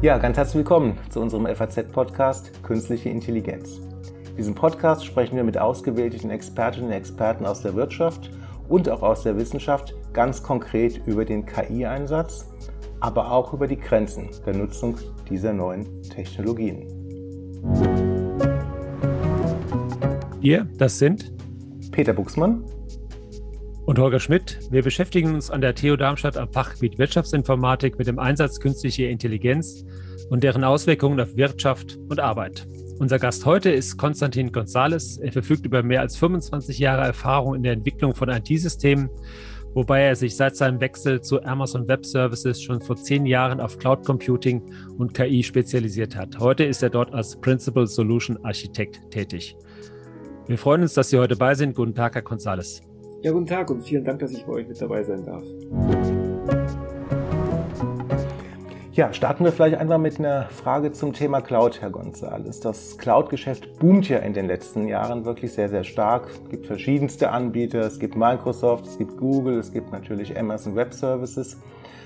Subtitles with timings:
[0.00, 3.80] Ja, ganz herzlich willkommen zu unserem FAZ-Podcast Künstliche Intelligenz.
[4.30, 8.30] In diesem Podcast sprechen wir mit ausgewählten Expertinnen und Experten aus der Wirtschaft
[8.68, 12.48] und auch aus der Wissenschaft ganz konkret über den KI-Einsatz,
[13.00, 14.94] aber auch über die Grenzen der Nutzung
[15.28, 16.86] dieser neuen Technologien.
[20.40, 21.32] Wir, das sind
[21.90, 22.64] Peter Buchsmann
[23.88, 24.58] und Holger Schmidt.
[24.70, 29.82] Wir beschäftigen uns an der TU Darmstadt am Fachgebiet Wirtschaftsinformatik mit dem Einsatz künstlicher Intelligenz
[30.28, 32.68] und deren Auswirkungen auf Wirtschaft und Arbeit.
[32.98, 35.18] Unser Gast heute ist Konstantin González.
[35.22, 39.08] Er verfügt über mehr als 25 Jahre Erfahrung in der Entwicklung von IT-Systemen,
[39.72, 43.78] wobei er sich seit seinem Wechsel zu Amazon Web Services schon vor zehn Jahren auf
[43.78, 46.38] Cloud Computing und KI spezialisiert hat.
[46.38, 49.56] Heute ist er dort als Principal Solution Architekt tätig.
[50.46, 51.74] Wir freuen uns, dass Sie heute bei sind.
[51.74, 52.82] Guten Tag, Herr González.
[53.20, 55.42] Ja, guten Tag und vielen Dank, dass ich bei euch mit dabei sein darf.
[58.92, 62.62] Ja, starten wir vielleicht einfach mit einer Frage zum Thema Cloud, Herr González.
[62.62, 66.28] Das Cloud-Geschäft boomt ja in den letzten Jahren wirklich sehr, sehr stark.
[66.44, 70.94] Es gibt verschiedenste Anbieter, es gibt Microsoft, es gibt Google, es gibt natürlich Amazon Web
[70.94, 71.60] Services.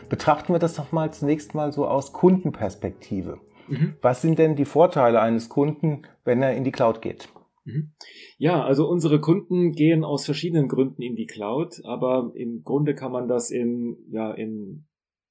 [0.08, 3.38] Betrachten wir das doch mal zunächst mal so aus Kundenperspektive.
[3.68, 3.96] Mhm.
[4.00, 7.28] Was sind denn die Vorteile eines Kunden, wenn er in die Cloud geht?
[7.64, 7.92] Mhm.
[8.38, 13.12] Ja, also unsere Kunden gehen aus verschiedenen Gründen in die Cloud, aber im Grunde kann
[13.12, 14.86] man das in, ja, in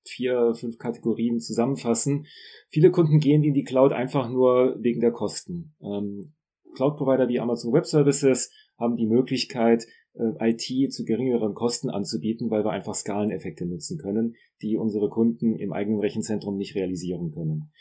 [0.06, 2.26] vier, fünf Kategorien zusammenfassen.
[2.70, 5.76] Viele Kunden gehen in die Cloud einfach nur wegen der Kosten.
[5.82, 6.34] Ähm,
[6.76, 12.72] Cloud-Provider wie Amazon Web Services haben die Möglichkeit, IT zu geringeren Kosten anzubieten, weil wir
[12.72, 17.72] einfach Skaleneffekte nutzen können, die unsere Kunden im eigenen Rechenzentrum nicht realisieren können.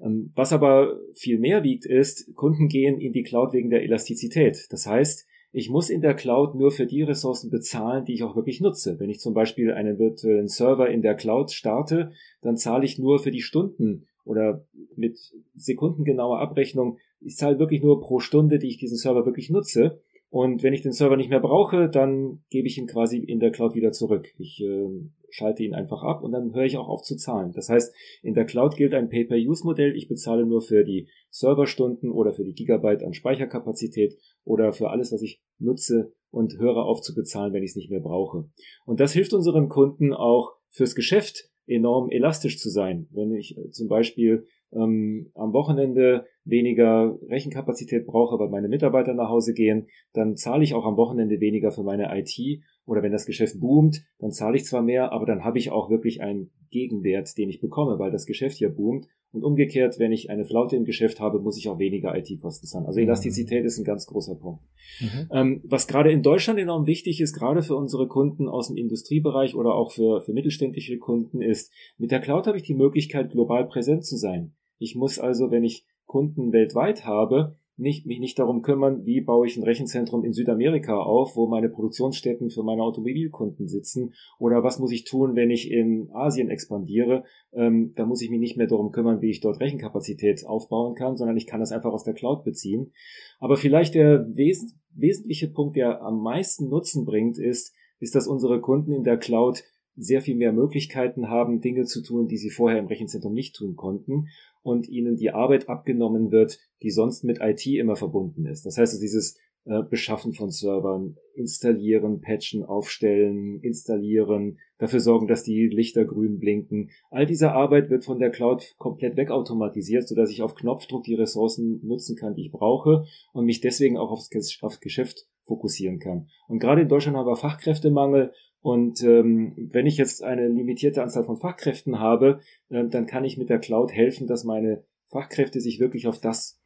[0.00, 4.66] Ähm, was aber viel mehr wiegt, ist, Kunden gehen in die Cloud wegen der Elastizität.
[4.70, 8.36] Das heißt, ich muss in der Cloud nur für die Ressourcen bezahlen, die ich auch
[8.36, 9.00] wirklich nutze.
[9.00, 13.18] Wenn ich zum Beispiel einen virtuellen Server in der Cloud starte, dann zahle ich nur
[13.18, 15.18] für die Stunden oder mit
[15.56, 16.98] sekundengenauer Abrechnung.
[17.20, 20.00] Ich zahle wirklich nur pro Stunde, die ich diesen Server wirklich nutze.
[20.30, 23.50] Und wenn ich den Server nicht mehr brauche, dann gebe ich ihn quasi in der
[23.50, 24.28] Cloud wieder zurück.
[24.38, 24.88] Ich äh,
[25.28, 27.50] schalte ihn einfach ab und dann höre ich auch auf zu zahlen.
[27.52, 27.92] Das heißt,
[28.22, 29.96] in der Cloud gilt ein Pay-per-Use-Modell.
[29.96, 35.10] Ich bezahle nur für die Serverstunden oder für die Gigabyte an Speicherkapazität oder für alles,
[35.10, 38.48] was ich nutze und höre auf zu bezahlen, wenn ich es nicht mehr brauche.
[38.86, 43.08] Und das hilft unseren Kunden auch fürs Geschäft enorm elastisch zu sein.
[43.10, 49.28] Wenn ich äh, zum Beispiel ähm, am Wochenende weniger Rechenkapazität brauche, weil meine Mitarbeiter nach
[49.28, 52.62] Hause gehen, dann zahle ich auch am Wochenende weniger für meine IT.
[52.86, 55.90] Oder wenn das Geschäft boomt, dann zahle ich zwar mehr, aber dann habe ich auch
[55.90, 59.06] wirklich einen Gegenwert, den ich bekomme, weil das Geschäft hier boomt.
[59.32, 62.86] Und umgekehrt, wenn ich eine Flaute im Geschäft habe, muss ich auch weniger IT-Kosten zahlen.
[62.86, 63.06] Also mhm.
[63.06, 64.64] Elastizität ist ein ganz großer Punkt.
[65.00, 65.28] Mhm.
[65.32, 69.54] Ähm, was gerade in Deutschland enorm wichtig ist, gerade für unsere Kunden aus dem Industriebereich
[69.54, 73.68] oder auch für, für mittelständische Kunden, ist, mit der Cloud habe ich die Möglichkeit, global
[73.68, 74.52] präsent zu sein.
[74.80, 79.46] Ich muss also, wenn ich Kunden weltweit habe, nicht, mich nicht darum kümmern, wie baue
[79.46, 84.78] ich ein Rechenzentrum in Südamerika auf, wo meine Produktionsstätten für meine Automobilkunden sitzen oder was
[84.78, 87.24] muss ich tun, wenn ich in Asien expandiere.
[87.52, 91.16] Ähm, da muss ich mich nicht mehr darum kümmern, wie ich dort Rechenkapazität aufbauen kann,
[91.16, 92.92] sondern ich kann das einfach aus der Cloud beziehen.
[93.38, 98.60] Aber vielleicht der wes wesentliche Punkt, der am meisten Nutzen bringt, ist, ist, dass unsere
[98.60, 99.62] Kunden in der Cloud
[100.00, 103.76] sehr viel mehr Möglichkeiten haben, Dinge zu tun, die sie vorher im Rechenzentrum nicht tun
[103.76, 104.28] konnten
[104.62, 108.66] und ihnen die Arbeit abgenommen wird, die sonst mit IT immer verbunden ist.
[108.66, 115.68] Das heißt, dieses äh, Beschaffen von Servern, installieren, patchen, aufstellen, installieren, dafür sorgen, dass die
[115.68, 116.90] Lichter grün blinken.
[117.10, 121.80] All diese Arbeit wird von der Cloud komplett wegautomatisiert, sodass ich auf Knopfdruck die Ressourcen
[121.86, 126.28] nutzen kann, die ich brauche und mich deswegen auch aufs Geschäft fokussieren kann.
[126.48, 128.32] Und gerade in Deutschland haben wir Fachkräftemangel
[128.62, 133.38] und ähm, wenn ich jetzt eine limitierte Anzahl von Fachkräften habe, äh, dann kann ich
[133.38, 136.59] mit der Cloud helfen, dass meine Fachkräfte sich wirklich auf das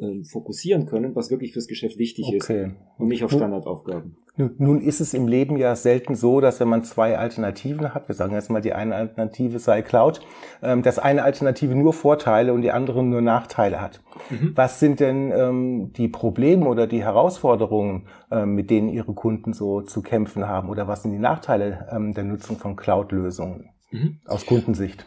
[0.00, 2.66] ähm, fokussieren können, was wirklich fürs Geschäft wichtig okay.
[2.66, 4.16] ist und nicht auf Standardaufgaben.
[4.36, 8.14] Nun ist es im Leben ja selten so, dass wenn man zwei Alternativen hat, wir
[8.14, 10.20] sagen jetzt mal, die eine Alternative sei Cloud,
[10.62, 14.00] ähm, dass eine Alternative nur Vorteile und die andere nur Nachteile hat.
[14.30, 14.52] Mhm.
[14.54, 19.80] Was sind denn ähm, die Probleme oder die Herausforderungen, ähm, mit denen Ihre Kunden so
[19.80, 20.68] zu kämpfen haben?
[20.68, 24.20] Oder was sind die Nachteile ähm, der Nutzung von Cloud-Lösungen mhm.
[24.26, 25.06] aus Kundensicht?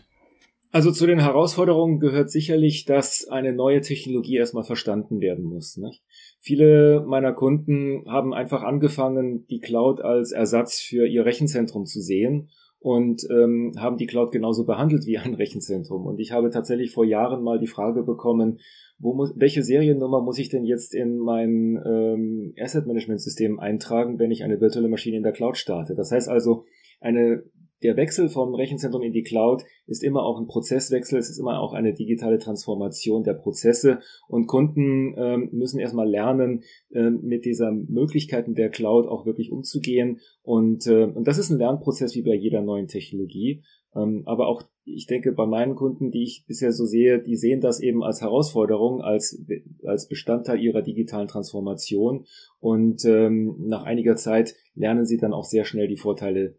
[0.73, 5.75] Also zu den Herausforderungen gehört sicherlich, dass eine neue Technologie erstmal verstanden werden muss.
[5.75, 5.91] Ne?
[6.39, 12.49] Viele meiner Kunden haben einfach angefangen, die Cloud als Ersatz für ihr Rechenzentrum zu sehen
[12.79, 16.05] und ähm, haben die Cloud genauso behandelt wie ein Rechenzentrum.
[16.05, 18.59] Und ich habe tatsächlich vor Jahren mal die Frage bekommen,
[18.97, 24.19] wo muss, welche Seriennummer muss ich denn jetzt in mein ähm, Asset Management System eintragen,
[24.19, 25.95] wenn ich eine virtuelle Maschine in der Cloud starte?
[25.95, 26.63] Das heißt also,
[27.01, 27.43] eine
[27.83, 31.59] der Wechsel vom Rechenzentrum in die Cloud ist immer auch ein Prozesswechsel, es ist immer
[31.59, 36.63] auch eine digitale Transformation der Prozesse und Kunden ähm, müssen erstmal lernen,
[36.93, 41.57] ähm, mit dieser Möglichkeiten der Cloud auch wirklich umzugehen und, äh, und das ist ein
[41.57, 43.63] Lernprozess wie bei jeder neuen Technologie.
[43.95, 47.61] Ähm, aber auch, ich denke, bei meinen Kunden, die ich bisher so sehe, die sehen
[47.61, 49.43] das eben als Herausforderung, als,
[49.83, 52.25] als Bestandteil ihrer digitalen Transformation.
[52.59, 56.55] Und ähm, nach einiger Zeit lernen sie dann auch sehr schnell die Vorteile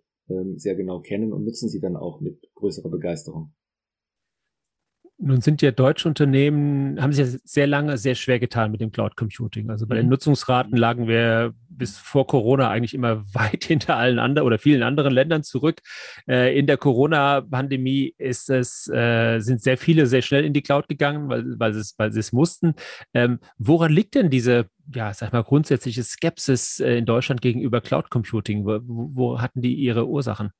[0.56, 3.52] sehr genau kennen und nutzen sie dann auch mit größerer Begeisterung.
[5.24, 8.90] Nun sind ja deutsche Unternehmen, haben sich ja sehr lange sehr schwer getan mit dem
[8.90, 9.70] Cloud Computing.
[9.70, 10.10] Also bei den mhm.
[10.10, 15.12] Nutzungsraten lagen wir bis vor Corona eigentlich immer weit hinter allen anderen oder vielen anderen
[15.12, 15.80] Ländern zurück.
[16.28, 20.88] Äh, in der Corona-Pandemie ist es, äh, sind sehr viele sehr schnell in die Cloud
[20.88, 22.74] gegangen, weil, weil, sie, es, weil sie es mussten.
[23.14, 28.10] Ähm, woran liegt denn diese, ja, sag mal, grundsätzliche Skepsis äh, in Deutschland gegenüber Cloud
[28.10, 28.64] Computing?
[28.64, 30.50] Wo, wo hatten die ihre Ursachen?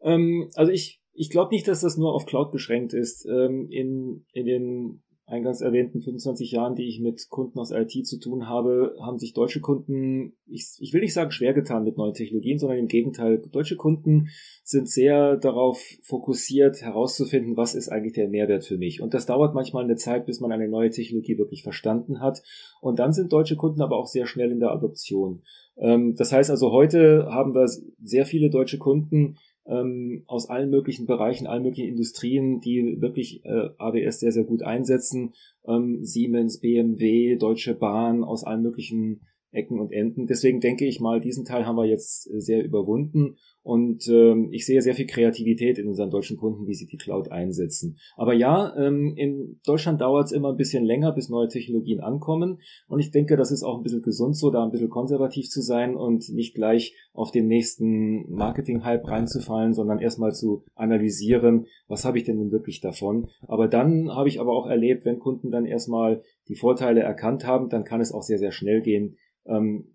[0.00, 3.26] Ähm, also ich ich glaube nicht, dass das nur auf Cloud beschränkt ist.
[3.26, 8.18] Ähm, in, in den eingangs erwähnten 25 Jahren, die ich mit Kunden aus IT zu
[8.18, 12.14] tun habe, haben sich deutsche Kunden, ich, ich will nicht sagen schwer getan mit neuen
[12.14, 14.28] Technologien, sondern im Gegenteil, deutsche Kunden
[14.62, 19.02] sind sehr darauf fokussiert, herauszufinden, was ist eigentlich der Mehrwert für mich.
[19.02, 22.42] Und das dauert manchmal eine Zeit, bis man eine neue Technologie wirklich verstanden hat.
[22.80, 25.42] Und dann sind deutsche Kunden aber auch sehr schnell in der Adoption.
[25.76, 27.66] Ähm, das heißt also, heute haben wir
[28.02, 29.36] sehr viele deutsche Kunden,
[29.68, 34.62] ähm, aus allen möglichen Bereichen, allen möglichen Industrien, die wirklich äh, AWS sehr, sehr gut
[34.62, 35.34] einsetzen.
[35.66, 39.20] Ähm, Siemens, BMW, Deutsche Bahn aus allen möglichen
[39.50, 40.26] Ecken und Enden.
[40.26, 44.80] Deswegen denke ich mal, diesen Teil haben wir jetzt sehr überwunden und ähm, ich sehe
[44.80, 47.98] sehr viel Kreativität in unseren deutschen Kunden, wie sie die Cloud einsetzen.
[48.16, 52.60] Aber ja, ähm, in Deutschland dauert es immer ein bisschen länger, bis neue Technologien ankommen.
[52.86, 55.60] Und ich denke, das ist auch ein bisschen gesund so, da ein bisschen konservativ zu
[55.60, 62.16] sein und nicht gleich auf den nächsten Marketing-Hype reinzufallen, sondern erstmal zu analysieren, was habe
[62.16, 63.28] ich denn nun wirklich davon.
[63.46, 67.68] Aber dann habe ich aber auch erlebt, wenn Kunden dann erstmal die Vorteile erkannt haben,
[67.68, 69.18] dann kann es auch sehr, sehr schnell gehen.
[69.48, 69.94] Ähm,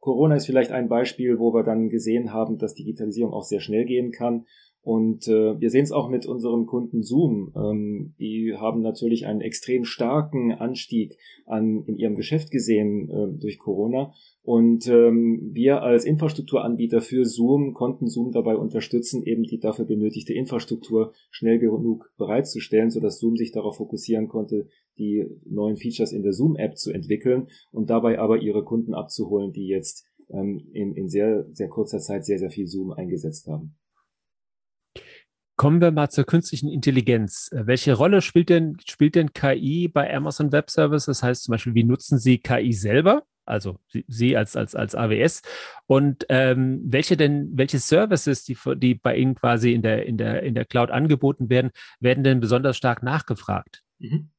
[0.00, 3.86] Corona ist vielleicht ein Beispiel, wo wir dann gesehen haben, dass Digitalisierung auch sehr schnell
[3.86, 4.44] gehen kann.
[4.82, 7.54] Und äh, wir sehen es auch mit unserem Kunden Zoom.
[7.56, 11.16] Ähm, die haben natürlich einen extrem starken Anstieg
[11.46, 14.12] an, in ihrem Geschäft gesehen äh, durch Corona.
[14.42, 20.34] Und ähm, wir als Infrastrukturanbieter für Zoom konnten Zoom dabei unterstützen, eben die dafür benötigte
[20.34, 24.68] Infrastruktur schnell genug bereitzustellen, sodass Zoom sich darauf fokussieren konnte,
[24.98, 29.66] die neuen Features in der Zoom-App zu entwickeln und dabei aber ihre Kunden abzuholen, die
[29.66, 33.76] jetzt ähm, in, in sehr, sehr kurzer Zeit sehr, sehr viel Zoom eingesetzt haben.
[35.56, 37.50] Kommen wir mal zur künstlichen Intelligenz.
[37.52, 41.06] Äh, welche Rolle spielt denn, spielt denn KI bei Amazon Web Services?
[41.06, 43.24] Das heißt zum Beispiel, wie nutzen Sie KI selber?
[43.46, 45.42] also Sie als, als, als AWS.
[45.86, 50.42] Und ähm, welche denn, welche Services, die, die bei Ihnen quasi in der, in, der,
[50.42, 51.70] in der Cloud angeboten werden,
[52.00, 53.82] werden denn besonders stark nachgefragt?
[53.98, 54.30] Mhm.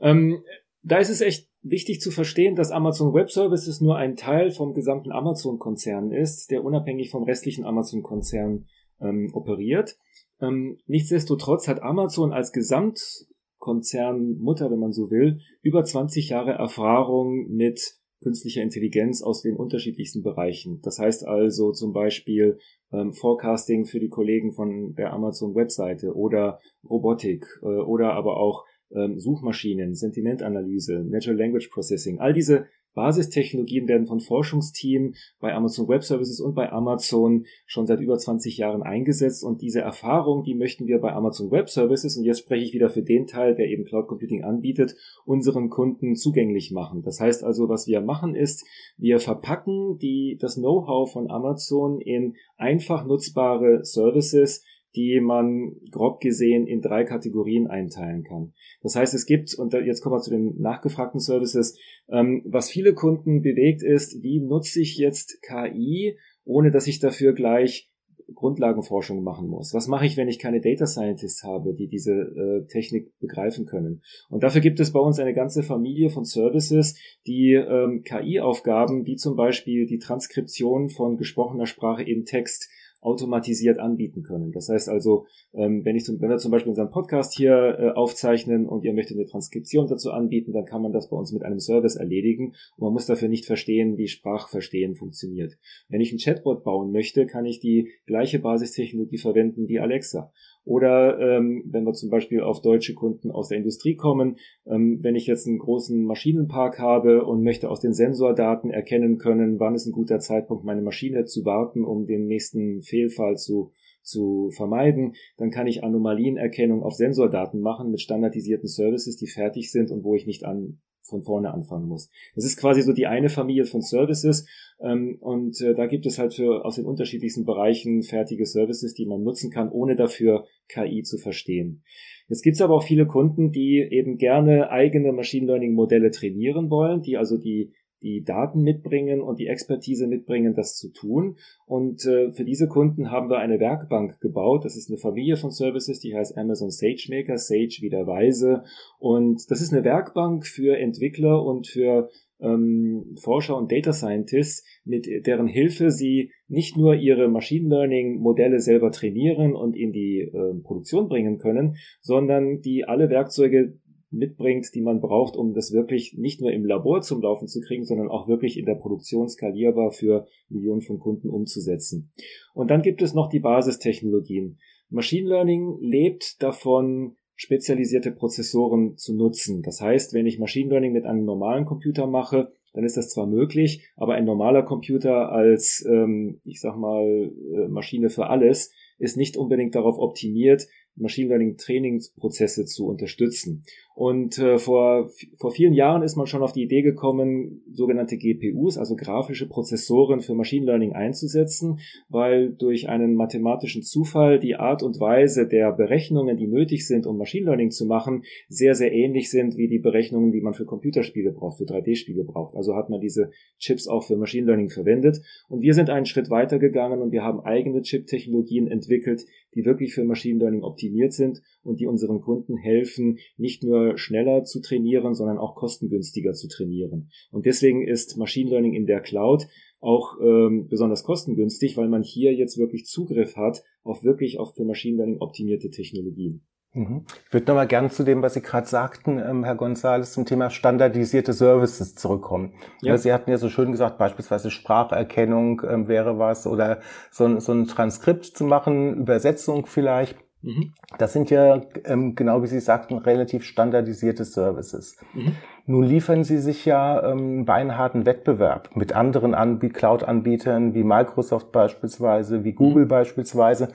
[0.00, 0.42] Ähm,
[0.82, 4.74] da ist es echt wichtig zu verstehen, dass Amazon Web Services nur ein Teil vom
[4.74, 8.66] gesamten Amazon-Konzern ist, der unabhängig vom restlichen Amazon-Konzern
[9.00, 9.96] ähm, operiert.
[10.40, 17.46] Ähm, nichtsdestotrotz hat Amazon als Gesamtkonzern Mutter, wenn man so will, über 20 Jahre Erfahrung
[17.48, 20.80] mit künstlicher Intelligenz aus den unterschiedlichsten Bereichen.
[20.82, 22.58] Das heißt also zum Beispiel
[22.92, 29.18] ähm, Forecasting für die Kollegen von der Amazon-Webseite oder Robotik äh, oder aber auch ähm,
[29.18, 32.20] Suchmaschinen, Sentimentanalyse, Natural Language Processing.
[32.20, 38.00] All diese Basistechnologien werden von Forschungsteam bei Amazon Web Services und bei Amazon schon seit
[38.00, 42.24] über 20 Jahren eingesetzt und diese Erfahrung, die möchten wir bei Amazon Web Services und
[42.24, 44.94] jetzt spreche ich wieder für den Teil, der eben Cloud Computing anbietet,
[45.24, 47.02] unseren Kunden zugänglich machen.
[47.02, 48.66] Das heißt also, was wir machen ist,
[48.98, 56.66] wir verpacken die, das Know-how von Amazon in einfach nutzbare Services, die man grob gesehen
[56.66, 58.52] in drei Kategorien einteilen kann.
[58.82, 62.94] Das heißt, es gibt, und jetzt kommen wir zu den nachgefragten Services, ähm, was viele
[62.94, 67.90] Kunden bewegt ist, wie nutze ich jetzt KI, ohne dass ich dafür gleich
[68.34, 69.74] Grundlagenforschung machen muss.
[69.74, 74.02] Was mache ich, wenn ich keine Data Scientists habe, die diese äh, Technik begreifen können?
[74.28, 76.96] Und dafür gibt es bei uns eine ganze Familie von Services,
[77.26, 82.68] die ähm, KI-Aufgaben, wie zum Beispiel die Transkription von gesprochener Sprache in Text,
[83.02, 84.52] automatisiert anbieten können.
[84.52, 87.90] Das heißt also, ähm, wenn, ich zum, wenn wir zum Beispiel unseren Podcast hier äh,
[87.90, 91.42] aufzeichnen und ihr möchtet eine Transkription dazu anbieten, dann kann man das bei uns mit
[91.42, 95.58] einem Service erledigen und man muss dafür nicht verstehen, wie Sprachverstehen funktioniert.
[95.88, 100.32] Wenn ich ein Chatbot bauen möchte, kann ich die gleiche Basistechnologie verwenden wie Alexa.
[100.64, 105.16] Oder ähm, wenn wir zum Beispiel auf deutsche Kunden aus der Industrie kommen, ähm, wenn
[105.16, 109.86] ich jetzt einen großen Maschinenpark habe und möchte aus den Sensordaten erkennen können, wann ist
[109.86, 113.72] ein guter Zeitpunkt, meine Maschine zu warten, um den nächsten Fehlfall zu
[114.02, 115.14] zu vermeiden.
[115.36, 120.14] Dann kann ich Anomalienerkennung auf Sensordaten machen mit standardisierten Services, die fertig sind und wo
[120.14, 122.10] ich nicht an von vorne anfangen muss.
[122.34, 124.46] Das ist quasi so die eine Familie von Services
[124.80, 129.06] ähm, und äh, da gibt es halt für aus den unterschiedlichsten Bereichen fertige Services, die
[129.06, 131.82] man nutzen kann, ohne dafür KI zu verstehen.
[132.28, 136.70] Jetzt gibt es aber auch viele Kunden, die eben gerne eigene Machine Learning Modelle trainieren
[136.70, 137.72] wollen, die also die
[138.02, 141.36] die Daten mitbringen und die Expertise mitbringen, das zu tun.
[141.66, 144.64] Und äh, für diese Kunden haben wir eine Werkbank gebaut.
[144.64, 148.64] Das ist eine Familie von Services, die heißt Amazon SageMaker, Sage wie der Weise.
[148.98, 152.08] Und das ist eine Werkbank für Entwickler und für
[152.42, 158.60] ähm, Forscher und Data Scientists, mit deren Hilfe sie nicht nur ihre Machine Learning Modelle
[158.60, 163.78] selber trainieren und in die äh, Produktion bringen können, sondern die alle Werkzeuge
[164.12, 167.84] mitbringt, die man braucht, um das wirklich nicht nur im Labor zum Laufen zu kriegen,
[167.84, 172.12] sondern auch wirklich in der Produktion skalierbar für Millionen von Kunden umzusetzen.
[172.54, 174.58] Und dann gibt es noch die Basistechnologien.
[174.90, 179.62] Machine Learning lebt davon, spezialisierte Prozessoren zu nutzen.
[179.62, 183.26] Das heißt, wenn ich Machine Learning mit einem normalen Computer mache, dann ist das zwar
[183.26, 189.16] möglich, aber ein normaler Computer als, ähm, ich sag mal, äh, Maschine für alles ist
[189.16, 193.64] nicht unbedingt darauf optimiert, Machine Learning Trainingsprozesse zu unterstützen.
[193.94, 198.78] Und äh, vor, vor vielen Jahren ist man schon auf die Idee gekommen, sogenannte GPUs,
[198.78, 204.98] also grafische Prozessoren für Machine Learning einzusetzen, weil durch einen mathematischen Zufall die Art und
[204.98, 209.56] Weise der Berechnungen, die nötig sind, um Machine Learning zu machen, sehr, sehr ähnlich sind
[209.56, 212.56] wie die Berechnungen, die man für Computerspiele braucht, für 3D-Spiele braucht.
[212.56, 215.20] Also hat man diese Chips auch für Machine Learning verwendet.
[215.48, 219.92] Und wir sind einen Schritt weiter gegangen und wir haben eigene Chip-Technologien entwickelt, die wirklich
[219.92, 225.14] für Machine Learning optimiert sind und die unseren Kunden helfen, nicht nur schneller zu trainieren,
[225.14, 227.10] sondern auch kostengünstiger zu trainieren.
[227.30, 229.46] Und deswegen ist Machine Learning in der Cloud
[229.80, 234.64] auch ähm, besonders kostengünstig, weil man hier jetzt wirklich Zugriff hat auf wirklich auf für
[234.64, 236.46] Machine Learning optimierte Technologien.
[236.74, 237.04] Mhm.
[237.26, 240.48] Ich würde nochmal gerne zu dem, was Sie gerade sagten, ähm, Herr González, zum Thema
[240.48, 242.54] standardisierte Services zurückkommen.
[242.80, 242.96] Ja.
[242.96, 247.66] Sie hatten ja so schön gesagt, beispielsweise Spracherkennung ähm, wäre was oder so, so ein
[247.66, 250.16] Transkript zu machen, Übersetzung vielleicht.
[250.42, 250.72] Mhm.
[250.98, 254.96] Das sind ja, ähm, genau wie Sie sagten, relativ standardisierte Services.
[255.14, 255.36] Mhm.
[255.66, 262.42] Nun liefern Sie sich ja ähm, beinharten Wettbewerb mit anderen Anb Cloud-Anbietern wie Microsoft beispielsweise,
[262.42, 262.88] wie Google mhm.
[262.88, 263.68] beispielsweise.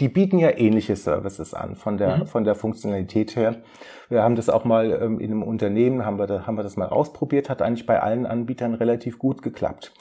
[0.00, 2.26] Die bieten ja ähnliche Services an von der, mhm.
[2.26, 3.56] von der Funktionalität her.
[4.08, 6.76] Wir haben das auch mal ähm, in einem Unternehmen, haben wir, da, haben wir das
[6.76, 9.92] mal ausprobiert, hat eigentlich bei allen Anbietern relativ gut geklappt.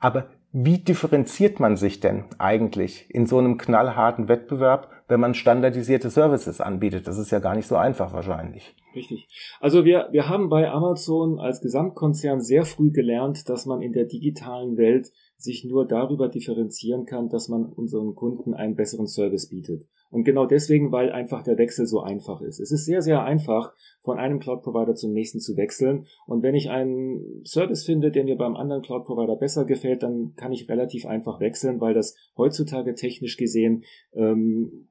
[0.00, 6.08] Aber wie differenziert man sich denn eigentlich in so einem knallharten Wettbewerb, wenn man standardisierte
[6.08, 7.06] Services anbietet?
[7.06, 8.74] Das ist ja gar nicht so einfach wahrscheinlich.
[8.94, 9.28] Richtig.
[9.60, 14.06] Also wir, wir haben bei Amazon als Gesamtkonzern sehr früh gelernt, dass man in der
[14.06, 19.84] digitalen Welt sich nur darüber differenzieren kann, dass man unseren Kunden einen besseren Service bietet.
[20.10, 22.60] Und genau deswegen, weil einfach der Wechsel so einfach ist.
[22.60, 26.06] Es ist sehr, sehr einfach, von einem Cloud-Provider zum nächsten zu wechseln.
[26.26, 30.52] Und wenn ich einen Service finde, der mir beim anderen Cloud-Provider besser gefällt, dann kann
[30.52, 33.84] ich relativ einfach wechseln, weil das heutzutage technisch gesehen
[34.14, 34.88] ähm,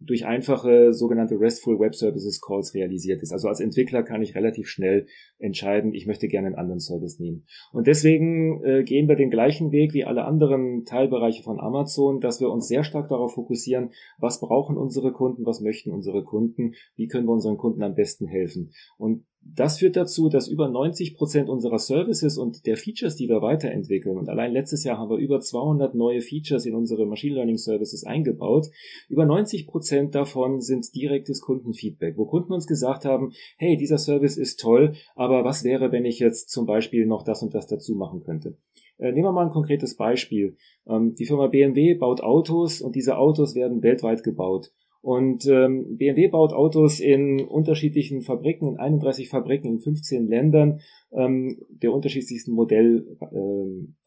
[0.00, 3.32] durch einfache sogenannte RESTful Web Services Calls realisiert ist.
[3.32, 5.06] Also als Entwickler kann ich relativ schnell
[5.38, 7.44] entscheiden, ich möchte gerne einen anderen Service nehmen.
[7.72, 12.40] Und deswegen äh, gehen wir den gleichen Weg wie alle anderen Teilbereiche von Amazon, dass
[12.40, 17.06] wir uns sehr stark darauf fokussieren, was brauchen unsere Kunden, was möchten unsere Kunden, wie
[17.06, 18.72] können wir unseren Kunden am besten helfen.
[18.96, 23.40] Und das führt dazu, dass über 90 Prozent unserer Services und der Features, die wir
[23.40, 27.56] weiterentwickeln, und allein letztes Jahr haben wir über 200 neue Features in unsere Machine Learning
[27.56, 28.70] Services eingebaut,
[29.08, 34.36] über 90 Prozent davon sind direktes Kundenfeedback, wo Kunden uns gesagt haben, hey, dieser Service
[34.36, 37.94] ist toll, aber was wäre, wenn ich jetzt zum Beispiel noch das und das dazu
[37.94, 38.56] machen könnte?
[38.98, 40.56] Äh, nehmen wir mal ein konkretes Beispiel.
[40.86, 44.72] Ähm, die Firma BMW baut Autos und diese Autos werden weltweit gebaut.
[45.02, 50.80] Und ähm, BMW baut Autos in unterschiedlichen Fabriken, in 31 Fabriken in 15 Ländern
[51.12, 53.08] ähm, der unterschiedlichsten Modellarten.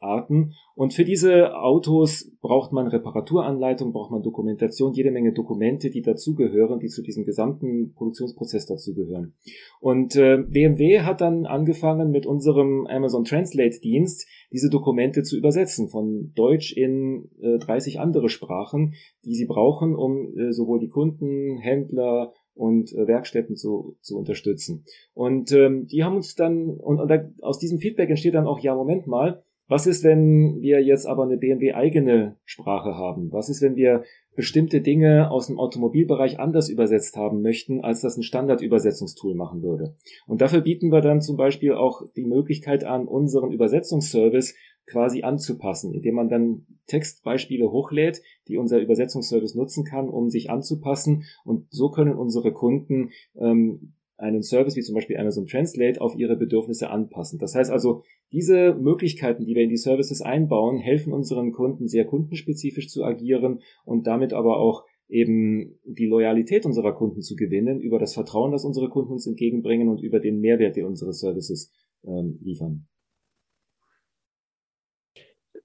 [0.01, 6.01] Ähm, und für diese Autos braucht man Reparaturanleitung, braucht man Dokumentation, jede Menge Dokumente, die
[6.01, 9.33] dazugehören, die zu diesem gesamten Produktionsprozess dazugehören.
[9.79, 15.89] Und äh, BMW hat dann angefangen mit unserem Amazon Translate Dienst diese Dokumente zu übersetzen
[15.89, 18.93] von Deutsch in äh, 30 andere Sprachen,
[19.25, 24.85] die sie brauchen, um äh, sowohl die Kunden, Händler, und äh, Werkstätten zu, zu unterstützen.
[25.13, 28.59] Und ähm, die haben uns dann, und, und da, aus diesem Feedback entsteht dann auch,
[28.59, 33.31] ja, Moment mal, was ist, wenn wir jetzt aber eine BMW eigene Sprache haben?
[33.31, 34.03] Was ist, wenn wir
[34.35, 39.95] bestimmte Dinge aus dem Automobilbereich anders übersetzt haben möchten, als das ein Standardübersetzungstool machen würde?
[40.27, 44.53] Und dafür bieten wir dann zum Beispiel auch die Möglichkeit an, unseren Übersetzungsservice
[44.85, 51.23] quasi anzupassen, indem man dann Textbeispiele hochlädt, die unser Übersetzungsservice nutzen kann, um sich anzupassen.
[51.45, 56.35] Und so können unsere Kunden ähm, einen Service wie zum Beispiel Amazon Translate auf ihre
[56.35, 57.39] Bedürfnisse anpassen.
[57.39, 62.05] Das heißt also, diese Möglichkeiten, die wir in die Services einbauen, helfen unseren Kunden sehr
[62.05, 67.99] kundenspezifisch zu agieren und damit aber auch eben die Loyalität unserer Kunden zu gewinnen, über
[67.99, 71.71] das Vertrauen, das unsere Kunden uns entgegenbringen und über den Mehrwert, den unsere Services
[72.05, 72.87] ähm, liefern.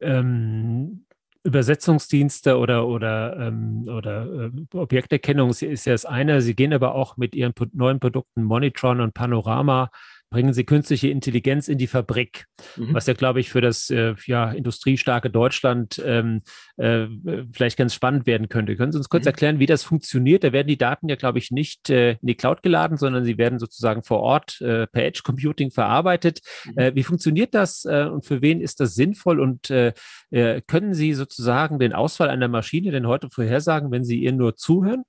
[0.01, 1.05] Ähm,
[1.45, 6.43] Übersetzungsdienste oder oder ähm, oder äh, Objekterkennung ist ja das eine.
[6.43, 9.91] Sie gehen aber auch mit ihren neuen Produkten Monitron und Panorama
[10.31, 12.93] bringen Sie künstliche Intelligenz in die Fabrik, mhm.
[12.93, 16.43] was ja, glaube ich, für das äh, ja, industriestarke Deutschland ähm,
[16.77, 17.07] äh,
[17.53, 18.77] vielleicht ganz spannend werden könnte.
[18.77, 19.29] Können Sie uns kurz mhm.
[19.29, 20.45] erklären, wie das funktioniert?
[20.45, 23.39] Da werden die Daten ja, glaube ich, nicht äh, in die Cloud geladen, sondern sie
[23.39, 26.41] werden sozusagen vor Ort äh, per Edge Computing verarbeitet.
[26.67, 26.79] Mhm.
[26.79, 29.41] Äh, wie funktioniert das äh, und für wen ist das sinnvoll?
[29.41, 29.95] Und äh,
[30.31, 34.57] äh, können Sie sozusagen den Ausfall einer Maschine denn heute vorhersagen, wenn Sie ihr nur
[34.57, 35.05] zuhören?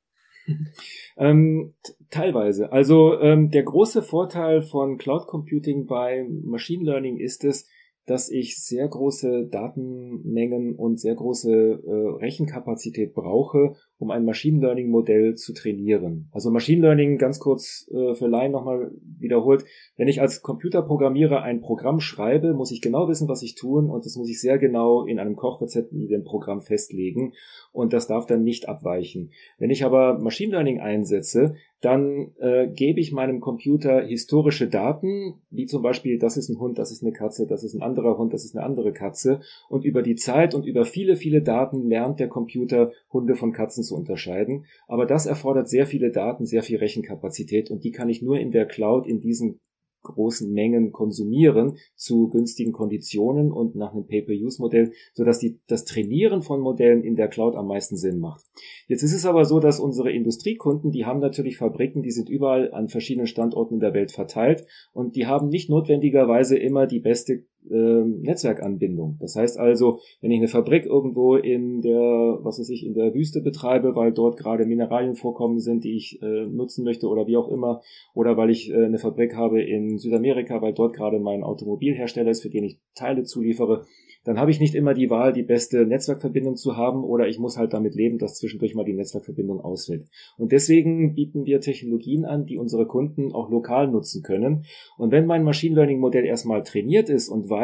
[1.18, 1.74] Ähm,
[2.10, 2.72] teilweise.
[2.72, 7.68] Also ähm, der große Vorteil von Cloud Computing bei Machine Learning ist es,
[8.06, 14.90] dass ich sehr große Datenmengen und sehr große äh, Rechenkapazität brauche, um ein Machine Learning
[14.90, 16.30] Modell zu trainieren.
[16.32, 19.66] Also Machine Learning, ganz kurz äh, für Laien nochmal wiederholt,
[19.98, 24.06] wenn ich als Computerprogrammierer ein Programm schreibe, muss ich genau wissen, was ich tun und
[24.06, 27.34] das muss ich sehr genau in einem Kochrezept in dem Programm festlegen
[27.74, 29.32] und das darf dann nicht abweichen.
[29.58, 35.66] Wenn ich aber Machine Learning einsetze, dann äh, gebe ich meinem Computer historische Daten, wie
[35.66, 38.34] zum Beispiel, das ist ein Hund, das ist eine Katze, das ist ein anderer Hund,
[38.34, 39.40] das ist eine andere Katze.
[39.70, 43.84] Und über die Zeit und über viele, viele Daten lernt der Computer Hunde von Katzen
[43.90, 44.66] zu unterscheiden.
[44.88, 48.52] Aber das erfordert sehr viele Daten, sehr viel Rechenkapazität und die kann ich nur in
[48.52, 49.60] der Cloud in diesen
[50.04, 56.62] großen Mengen konsumieren zu günstigen Konditionen und nach einem Pay-per-Use-Modell, sodass die, das Trainieren von
[56.62, 58.46] Modellen in der Cloud am meisten Sinn macht.
[58.88, 62.72] Jetzt ist es aber so, dass unsere Industriekunden, die haben natürlich Fabriken, die sind überall
[62.72, 67.46] an verschiedenen Standorten in der Welt verteilt und die haben nicht notwendigerweise immer die beste
[67.72, 69.18] äh, Netzwerkanbindung.
[69.20, 73.14] Das heißt also, wenn ich eine Fabrik irgendwo in der, was weiß ich, in der
[73.14, 77.38] Wüste betreibe, weil dort gerade Mineralien vorkommen sind, die ich äh, nutzen möchte oder wie
[77.38, 77.82] auch immer,
[78.14, 82.42] oder weil ich äh, eine Fabrik habe in Südamerika, weil dort gerade mein Automobilhersteller ist,
[82.42, 83.86] für den ich Teile zuliefere,
[84.26, 87.58] dann habe ich nicht immer die Wahl, die beste Netzwerkverbindung zu haben oder ich muss
[87.58, 90.06] halt damit leben, dass zwischendurch mal die Netzwerkverbindung ausfällt.
[90.38, 94.66] Und deswegen bieten wir Technologien an, die unsere Kunden auch lokal nutzen können.
[94.98, 97.59] Und wenn mein Machine Learning Modell erstmal trainiert ist und weiß,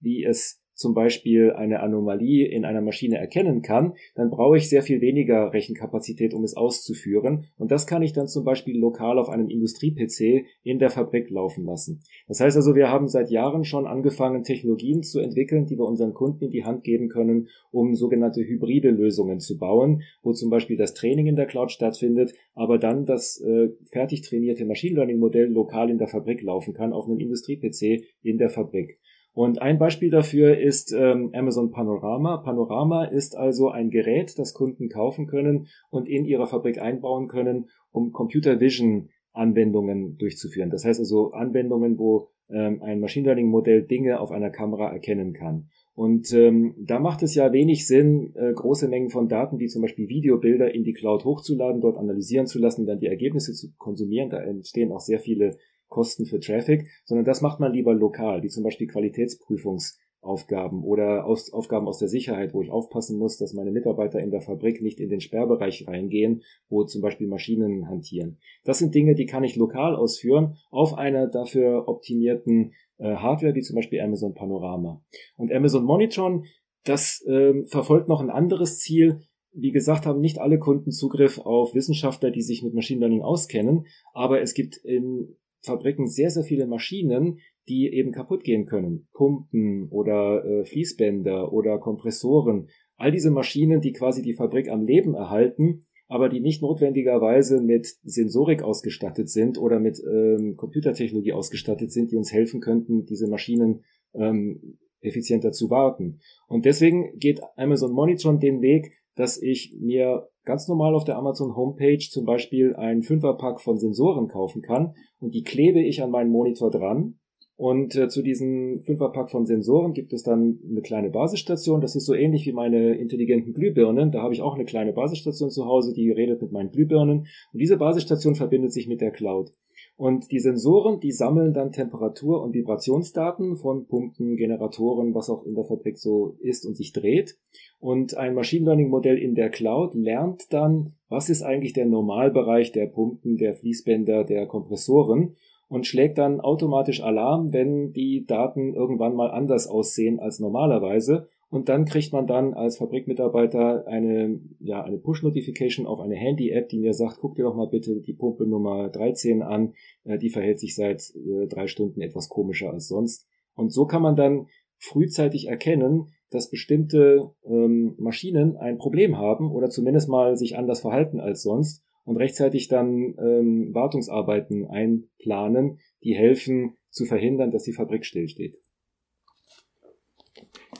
[0.00, 4.82] wie es zum Beispiel eine Anomalie in einer Maschine erkennen kann, dann brauche ich sehr
[4.82, 7.46] viel weniger Rechenkapazität, um es auszuführen.
[7.56, 11.64] Und das kann ich dann zum Beispiel lokal auf einem Industrie-PC in der Fabrik laufen
[11.64, 12.00] lassen.
[12.26, 16.12] Das heißt also, wir haben seit Jahren schon angefangen, Technologien zu entwickeln, die wir unseren
[16.12, 20.76] Kunden in die Hand geben können, um sogenannte hybride Lösungen zu bauen, wo zum Beispiel
[20.76, 25.46] das Training in der Cloud stattfindet, aber dann das äh, fertig trainierte Machine Learning Modell
[25.46, 28.98] lokal in der Fabrik laufen kann, auf einem Industrie-PC in der Fabrik.
[29.34, 32.36] Und ein Beispiel dafür ist ähm, Amazon Panorama.
[32.38, 37.68] Panorama ist also ein Gerät, das Kunden kaufen können und in ihrer Fabrik einbauen können,
[37.90, 40.70] um Computer Vision Anwendungen durchzuführen.
[40.70, 45.32] Das heißt also Anwendungen, wo ähm, ein Machine Learning Modell Dinge auf einer Kamera erkennen
[45.32, 45.68] kann.
[45.96, 49.82] Und ähm, da macht es ja wenig Sinn, äh, große Mengen von Daten, wie zum
[49.82, 54.30] Beispiel Videobilder, in die Cloud hochzuladen, dort analysieren zu lassen, dann die Ergebnisse zu konsumieren.
[54.30, 55.56] Da entstehen auch sehr viele
[55.94, 61.52] Kosten für Traffic, sondern das macht man lieber lokal, wie zum Beispiel Qualitätsprüfungsaufgaben oder aus,
[61.52, 64.98] Aufgaben aus der Sicherheit, wo ich aufpassen muss, dass meine Mitarbeiter in der Fabrik nicht
[64.98, 68.38] in den Sperrbereich reingehen, wo zum Beispiel Maschinen hantieren.
[68.64, 73.62] Das sind Dinge, die kann ich lokal ausführen auf einer dafür optimierten äh, Hardware, wie
[73.62, 75.00] zum Beispiel Amazon Panorama.
[75.36, 76.46] Und Amazon Monitron,
[76.82, 79.20] das äh, verfolgt noch ein anderes Ziel,
[79.54, 83.86] wie gesagt, haben nicht alle Kunden Zugriff auf Wissenschaftler, die sich mit Machine Learning auskennen,
[84.12, 89.08] aber es gibt in Fabriken sehr, sehr viele Maschinen, die eben kaputt gehen können.
[89.12, 92.68] Pumpen oder äh, Fließbänder oder Kompressoren.
[92.96, 97.86] All diese Maschinen, die quasi die Fabrik am Leben erhalten, aber die nicht notwendigerweise mit
[98.04, 103.84] Sensorik ausgestattet sind oder mit ähm, Computertechnologie ausgestattet sind, die uns helfen könnten, diese Maschinen
[104.12, 106.20] ähm, effizienter zu warten.
[106.46, 111.56] Und deswegen geht Amazon Monitron den Weg, dass ich mir ganz normal auf der Amazon
[111.56, 116.30] Homepage zum Beispiel ein Fünferpack von Sensoren kaufen kann und die klebe ich an meinen
[116.30, 117.18] Monitor dran.
[117.56, 121.80] Und äh, zu diesem Fünferpack von Sensoren gibt es dann eine kleine Basisstation.
[121.80, 124.10] Das ist so ähnlich wie meine intelligenten Glühbirnen.
[124.10, 127.20] Da habe ich auch eine kleine Basisstation zu Hause, die redet mit meinen Glühbirnen.
[127.20, 129.52] Und diese Basisstation verbindet sich mit der Cloud.
[129.96, 135.54] Und die Sensoren, die sammeln dann Temperatur- und Vibrationsdaten von Pumpen, Generatoren, was auch in
[135.54, 137.36] der Fabrik so ist und sich dreht.
[137.78, 142.72] Und ein Machine Learning Modell in der Cloud lernt dann, was ist eigentlich der Normalbereich
[142.72, 145.36] der Pumpen, der Fließbänder, der Kompressoren
[145.68, 151.68] und schlägt dann automatisch Alarm, wenn die Daten irgendwann mal anders aussehen als normalerweise und
[151.68, 156.94] dann kriegt man dann als Fabrikmitarbeiter eine, ja, eine Push-Notification auf eine Handy-App, die mir
[156.94, 160.74] sagt, guck dir doch mal bitte die Pumpe Nummer 13 an, äh, die verhält sich
[160.74, 163.28] seit äh, drei Stunden etwas komischer als sonst.
[163.54, 169.70] Und so kann man dann frühzeitig erkennen, dass bestimmte ähm, Maschinen ein Problem haben oder
[169.70, 176.74] zumindest mal sich anders verhalten als sonst und rechtzeitig dann ähm, Wartungsarbeiten einplanen, die helfen
[176.90, 178.63] zu verhindern, dass die Fabrik stillsteht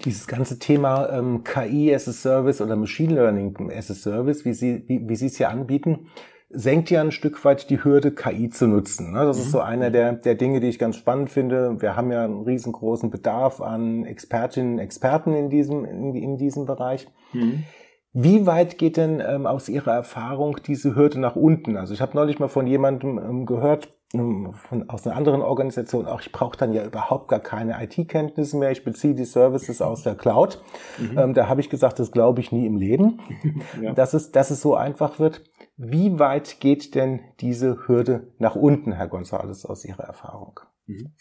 [0.04, 4.52] dieses ganze Thema ähm, KI as a Service oder Machine Learning as a Service, wie
[4.52, 6.08] Sie, wie, wie Sie es hier anbieten,
[6.50, 9.12] senkt ja ein Stück weit die Hürde, KI zu nutzen.
[9.12, 9.24] Ne?
[9.24, 9.42] Das mhm.
[9.42, 11.80] ist so einer der, der Dinge, die ich ganz spannend finde.
[11.80, 16.66] Wir haben ja einen riesengroßen Bedarf an Expertinnen und Experten in diesem, in, in diesem
[16.66, 17.08] Bereich.
[17.32, 17.64] Mhm.
[18.12, 21.76] Wie weit geht denn ähm, aus Ihrer Erfahrung diese Hürde nach unten?
[21.76, 26.20] Also ich habe neulich mal von jemandem ähm, gehört, von, aus einer anderen Organisation, auch
[26.20, 30.14] ich brauche dann ja überhaupt gar keine IT-Kenntnisse mehr, ich beziehe die Services aus der
[30.14, 30.62] Cloud.
[30.98, 31.18] Mhm.
[31.18, 33.20] Ähm, da habe ich gesagt, das glaube ich nie im Leben,
[33.82, 33.92] ja.
[33.92, 35.42] dass, es, dass es so einfach wird.
[35.76, 40.60] Wie weit geht denn diese Hürde nach unten, Herr Gonzales, aus Ihrer Erfahrung?
[40.86, 41.12] Mhm.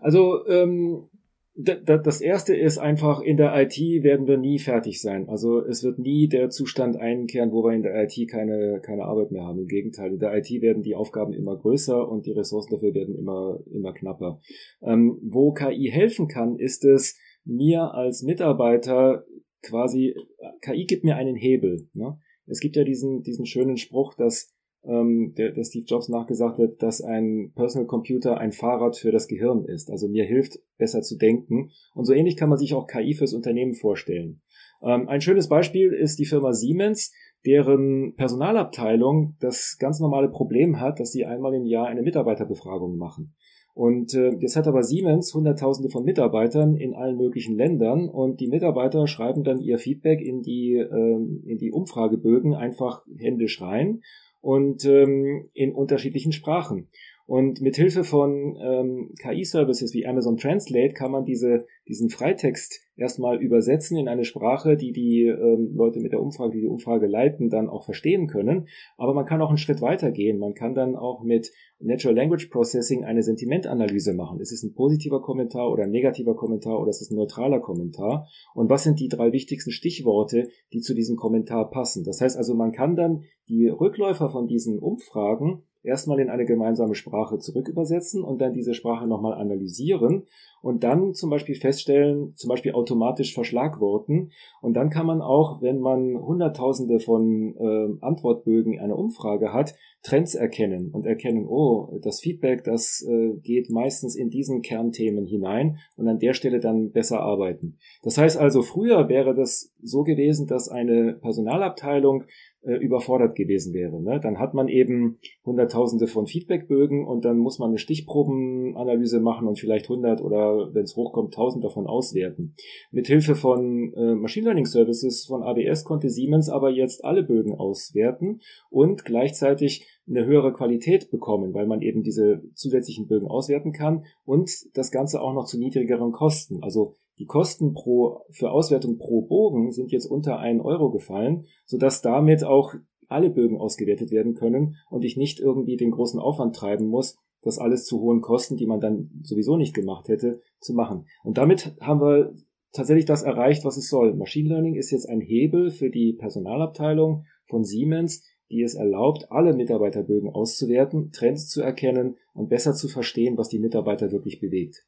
[0.00, 1.08] Also ähm,
[1.54, 5.28] das erste ist einfach, in der IT werden wir nie fertig sein.
[5.28, 9.32] Also es wird nie der Zustand einkehren, wo wir in der IT keine, keine Arbeit
[9.32, 9.58] mehr haben.
[9.58, 13.14] Im Gegenteil, in der IT werden die Aufgaben immer größer und die Ressourcen dafür werden
[13.16, 14.40] immer, immer knapper.
[14.80, 19.24] Ähm, wo KI helfen kann, ist es, mir als Mitarbeiter
[19.62, 20.14] quasi,
[20.62, 21.88] KI gibt mir einen Hebel.
[21.92, 22.18] Ne?
[22.46, 26.82] Es gibt ja diesen, diesen schönen Spruch, dass ähm, der, der Steve Jobs nachgesagt wird,
[26.82, 29.90] dass ein Personal Computer ein Fahrrad für das Gehirn ist.
[29.90, 31.70] Also mir hilft, besser zu denken.
[31.94, 34.40] Und so ähnlich kann man sich auch KI fürs Unternehmen vorstellen.
[34.82, 37.12] Ähm, ein schönes Beispiel ist die Firma Siemens,
[37.44, 43.34] deren Personalabteilung das ganz normale Problem hat, dass sie einmal im Jahr eine Mitarbeiterbefragung machen.
[43.74, 48.48] Und äh, jetzt hat aber Siemens Hunderttausende von Mitarbeitern in allen möglichen Ländern und die
[48.48, 51.14] Mitarbeiter schreiben dann ihr Feedback in die, äh,
[51.46, 54.02] in die Umfragebögen einfach händisch rein
[54.42, 56.88] und ähm, in unterschiedlichen Sprachen.
[57.32, 63.40] Und mit Hilfe von ähm, KI-Services wie Amazon Translate kann man diese, diesen Freitext erstmal
[63.40, 67.48] übersetzen in eine Sprache, die die ähm, Leute mit der Umfrage, die die Umfrage leiten,
[67.48, 68.68] dann auch verstehen können.
[68.98, 70.38] Aber man kann auch einen Schritt weiter gehen.
[70.38, 74.38] Man kann dann auch mit Natural Language Processing eine Sentimentanalyse machen.
[74.38, 78.28] Ist es ein positiver Kommentar oder ein negativer Kommentar oder ist es ein neutraler Kommentar?
[78.52, 82.04] Und was sind die drei wichtigsten Stichworte, die zu diesem Kommentar passen?
[82.04, 86.94] Das heißt also, man kann dann die Rückläufer von diesen Umfragen erstmal in eine gemeinsame
[86.94, 90.26] Sprache zurückübersetzen und dann diese Sprache nochmal analysieren
[90.62, 94.30] und dann zum Beispiel feststellen, zum Beispiel automatisch verschlagworten.
[94.62, 99.74] Und dann kann man auch, wenn man Hunderttausende von äh, Antwortbögen in einer Umfrage hat,
[100.02, 105.78] Trends erkennen und erkennen, oh, das Feedback, das äh, geht meistens in diesen Kernthemen hinein
[105.96, 107.78] und an der Stelle dann besser arbeiten.
[108.02, 112.24] Das heißt also, früher wäre das so gewesen, dass eine Personalabteilung
[112.64, 114.00] äh, überfordert gewesen wäre.
[114.00, 114.20] Ne?
[114.20, 119.58] Dann hat man eben Hunderttausende von Feedbackbögen und dann muss man eine Stichprobenanalyse machen und
[119.58, 122.54] vielleicht 100 oder wenn es hochkommt 1000 davon auswerten.
[122.90, 127.54] Mit Hilfe von äh, Machine Learning Services von AWS konnte Siemens aber jetzt alle Bögen
[127.54, 134.04] auswerten und gleichzeitig eine höhere Qualität bekommen, weil man eben diese zusätzlichen Bögen auswerten kann
[134.24, 136.62] und das Ganze auch noch zu niedrigeren Kosten.
[136.62, 142.02] Also die Kosten pro, für Auswertung pro Bogen sind jetzt unter einen Euro gefallen, sodass
[142.02, 142.74] damit auch
[143.08, 147.58] alle Bögen ausgewertet werden können und ich nicht irgendwie den großen Aufwand treiben muss, das
[147.58, 151.06] alles zu hohen Kosten, die man dann sowieso nicht gemacht hätte, zu machen.
[151.22, 152.34] Und damit haben wir
[152.72, 154.14] tatsächlich das erreicht, was es soll.
[154.14, 159.54] Machine Learning ist jetzt ein Hebel für die Personalabteilung von Siemens, die es erlaubt, alle
[159.54, 164.86] Mitarbeiterbögen auszuwerten, Trends zu erkennen und besser zu verstehen, was die Mitarbeiter wirklich bewegt.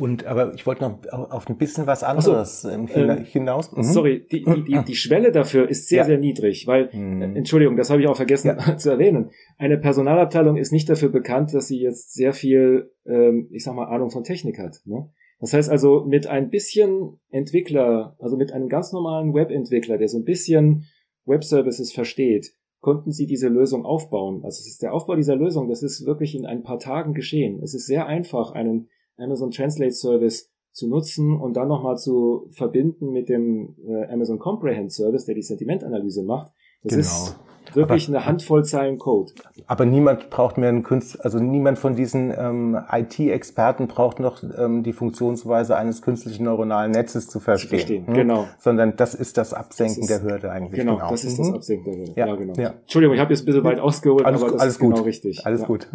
[0.00, 3.72] Und aber ich wollte noch auf ein bisschen was anderes so, ähm, hinaus.
[3.72, 3.82] Mhm.
[3.82, 6.04] Sorry, die, die, die, Schwelle dafür ist sehr, ja.
[6.04, 7.36] sehr niedrig, weil, mhm.
[7.36, 8.76] Entschuldigung, das habe ich auch vergessen ja.
[8.76, 9.30] zu erwähnen.
[9.56, 13.86] Eine Personalabteilung ist nicht dafür bekannt, dass sie jetzt sehr viel, ähm, ich sag mal,
[13.86, 14.80] Ahnung von Technik hat.
[14.84, 15.10] Ne?
[15.40, 20.18] Das heißt also, mit ein bisschen Entwickler, also mit einem ganz normalen Webentwickler, der so
[20.18, 20.84] ein bisschen
[21.26, 24.42] Webservices versteht, konnten sie diese Lösung aufbauen.
[24.44, 27.60] Also es ist der Aufbau dieser Lösung, das ist wirklich in ein paar Tagen geschehen.
[27.62, 33.10] Es ist sehr einfach, einen Amazon Translate Service zu nutzen und dann nochmal zu verbinden
[33.10, 36.52] mit dem äh, Amazon Comprehend Service, der die Sentimentanalyse macht.
[36.84, 37.00] Das genau.
[37.00, 37.36] ist
[37.74, 39.32] wirklich aber, eine Handvoll Zeilen Code.
[39.66, 44.82] Aber niemand braucht mehr einen Künstler, also niemand von diesen ähm, IT-Experten braucht noch ähm,
[44.82, 47.68] die Funktionsweise eines künstlichen neuronalen Netzes zu verstehen.
[47.68, 48.14] Zu verstehen hm?
[48.14, 48.46] Genau.
[48.58, 50.80] Sondern das ist das Absenken das ist, der Hürde eigentlich.
[50.80, 51.10] Genau, genau.
[51.10, 51.44] das ist mhm.
[51.44, 52.12] das Absenken der Hürde.
[52.16, 52.54] Ja, ja genau.
[52.54, 52.74] Ja.
[52.80, 54.94] Entschuldigung, ich habe jetzt ein bisschen weit ausgeholt, alles, aber das alles ist gut.
[54.94, 55.44] genau richtig.
[55.44, 55.66] Alles ja.
[55.66, 55.88] gut.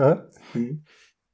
[0.53, 0.83] Mhm.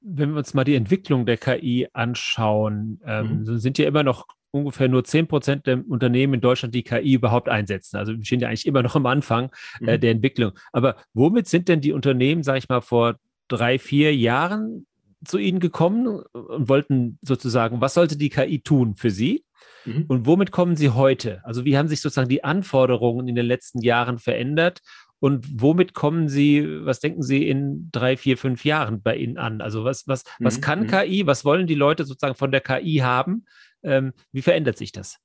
[0.01, 3.57] Wenn wir uns mal die Entwicklung der KI anschauen, ähm, mhm.
[3.57, 7.49] sind ja immer noch ungefähr nur zehn Prozent der Unternehmen in Deutschland die KI überhaupt
[7.49, 7.97] einsetzen.
[7.97, 10.01] Also wir stehen ja eigentlich immer noch am Anfang äh, mhm.
[10.01, 10.53] der Entwicklung.
[10.71, 13.15] Aber womit sind denn die Unternehmen, sage ich mal, vor
[13.47, 14.87] drei, vier Jahren
[15.25, 19.43] zu Ihnen gekommen und wollten sozusagen, was sollte die KI tun für Sie?
[19.85, 20.05] Mhm.
[20.07, 21.41] Und womit kommen Sie heute?
[21.43, 24.79] Also wie haben sich sozusagen die Anforderungen in den letzten Jahren verändert?
[25.19, 29.61] Und womit kommen Sie, was denken Sie in drei, vier, fünf Jahren bei Ihnen an?
[29.61, 30.45] Also was, was, mhm.
[30.45, 30.87] was kann mhm.
[30.87, 31.27] KI?
[31.27, 33.45] Was wollen die Leute sozusagen von der KI haben?
[33.83, 35.19] Ähm, wie verändert sich das?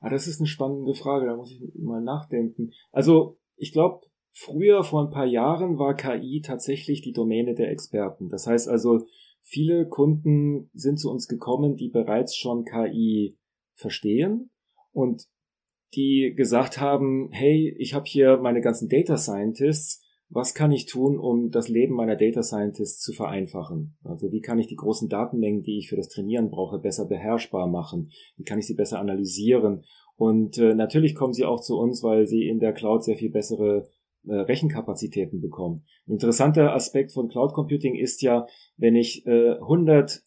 [0.00, 2.72] Ah, das ist eine spannende Frage, da muss ich mal nachdenken.
[2.92, 8.28] Also ich glaube, früher, vor ein paar Jahren, war KI tatsächlich die Domäne der Experten.
[8.28, 9.06] Das heißt also,
[9.42, 13.36] viele Kunden sind zu uns gekommen, die bereits schon KI
[13.74, 14.50] verstehen
[14.92, 15.26] und
[15.94, 21.18] die gesagt haben, hey, ich habe hier meine ganzen Data Scientists, was kann ich tun,
[21.18, 23.96] um das Leben meiner Data Scientists zu vereinfachen?
[24.04, 27.66] Also wie kann ich die großen Datenmengen, die ich für das Trainieren brauche, besser beherrschbar
[27.66, 28.10] machen?
[28.36, 29.84] Wie kann ich sie besser analysieren?
[30.16, 33.30] Und äh, natürlich kommen sie auch zu uns, weil sie in der Cloud sehr viel
[33.30, 33.88] bessere
[34.26, 35.84] äh, Rechenkapazitäten bekommen.
[36.06, 38.46] Ein interessanter Aspekt von Cloud Computing ist ja,
[38.76, 40.22] wenn ich äh, 100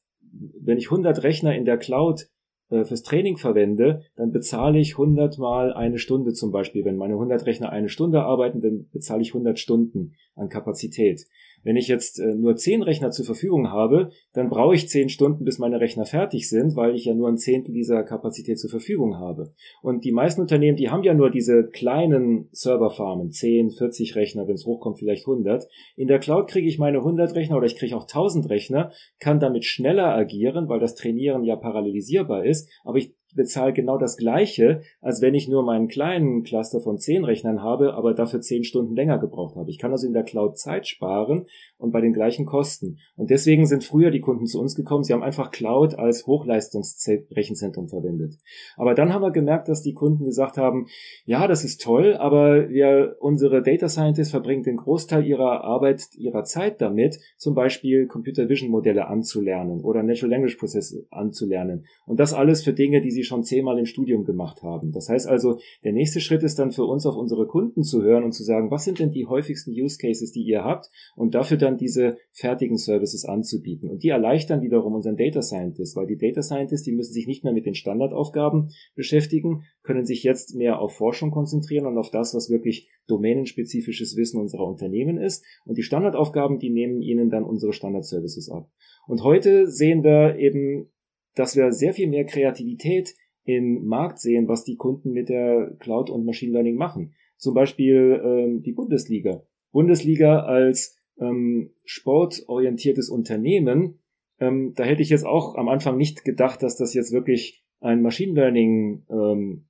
[0.62, 2.30] wenn ich 100 Rechner in der Cloud
[2.72, 6.86] äh, fürs Training verwende, dann bezahle ich 100 mal eine Stunde zum Beispiel.
[6.86, 11.28] Wenn meine 100 Rechner eine Stunde arbeiten, dann bezahle ich 100 Stunden an Kapazität.
[11.64, 15.46] Wenn ich jetzt äh, nur 10 Rechner zur Verfügung habe, dann brauche ich 10 Stunden,
[15.46, 19.18] bis meine Rechner fertig sind, weil ich ja nur ein Zehntel dieser Kapazität zur Verfügung
[19.18, 19.54] habe.
[19.82, 24.56] Und die meisten Unternehmen, die haben ja nur diese kleinen Serverfarmen, 10, 40 Rechner, wenn
[24.56, 25.68] es hochkommt, vielleicht 100.
[25.96, 29.40] In der Cloud kriege ich meine 100 Rechner oder ich kriege auch 1000 Rechner, kann
[29.40, 34.82] damit schneller agieren, weil das Trainieren ja parallelisierbar ist, aber ich bezahle genau das gleiche,
[35.02, 38.96] als wenn ich nur meinen kleinen Cluster von zehn Rechnern habe, aber dafür zehn Stunden
[38.96, 39.70] länger gebraucht habe.
[39.70, 41.46] Ich kann also in der Cloud Zeit sparen
[41.78, 43.00] und bei den gleichen Kosten.
[43.16, 45.04] Und deswegen sind früher die Kunden zu uns gekommen.
[45.04, 48.38] Sie haben einfach Cloud als Hochleistungsrechenzentrum verwendet.
[48.78, 50.88] Aber dann haben wir gemerkt, dass die Kunden gesagt haben,
[51.26, 56.44] ja, das ist toll, aber wir, unsere Data Scientists verbringen den Großteil ihrer Arbeit, ihrer
[56.44, 61.86] Zeit damit, zum Beispiel Computer Vision Modelle anzulernen oder Natural Language Process anzulernen.
[62.06, 64.92] Und das alles für Dinge, die sie sie schon zehnmal im Studium gemacht haben.
[64.92, 68.24] Das heißt also, der nächste Schritt ist dann für uns auf unsere Kunden zu hören
[68.24, 71.58] und zu sagen, was sind denn die häufigsten Use Cases, die ihr habt und dafür
[71.58, 73.90] dann diese fertigen Services anzubieten.
[73.90, 77.44] Und die erleichtern wiederum unseren Data Scientists, weil die Data Scientists, die müssen sich nicht
[77.44, 82.34] mehr mit den Standardaufgaben beschäftigen, können sich jetzt mehr auf Forschung konzentrieren und auf das,
[82.34, 85.46] was wirklich domänenspezifisches Wissen unserer Unternehmen ist.
[85.66, 88.70] Und die Standardaufgaben, die nehmen ihnen dann unsere Standard-Services ab.
[89.08, 90.90] Und heute sehen wir eben
[91.36, 96.10] dass wir sehr viel mehr Kreativität im Markt sehen, was die Kunden mit der Cloud
[96.10, 97.14] und Machine Learning machen.
[97.38, 99.44] Zum Beispiel ähm, die Bundesliga.
[99.72, 104.00] Bundesliga als ähm, sportorientiertes Unternehmen,
[104.40, 108.02] ähm, da hätte ich jetzt auch am Anfang nicht gedacht, dass das jetzt wirklich ein
[108.02, 109.66] Machine Learning ähm,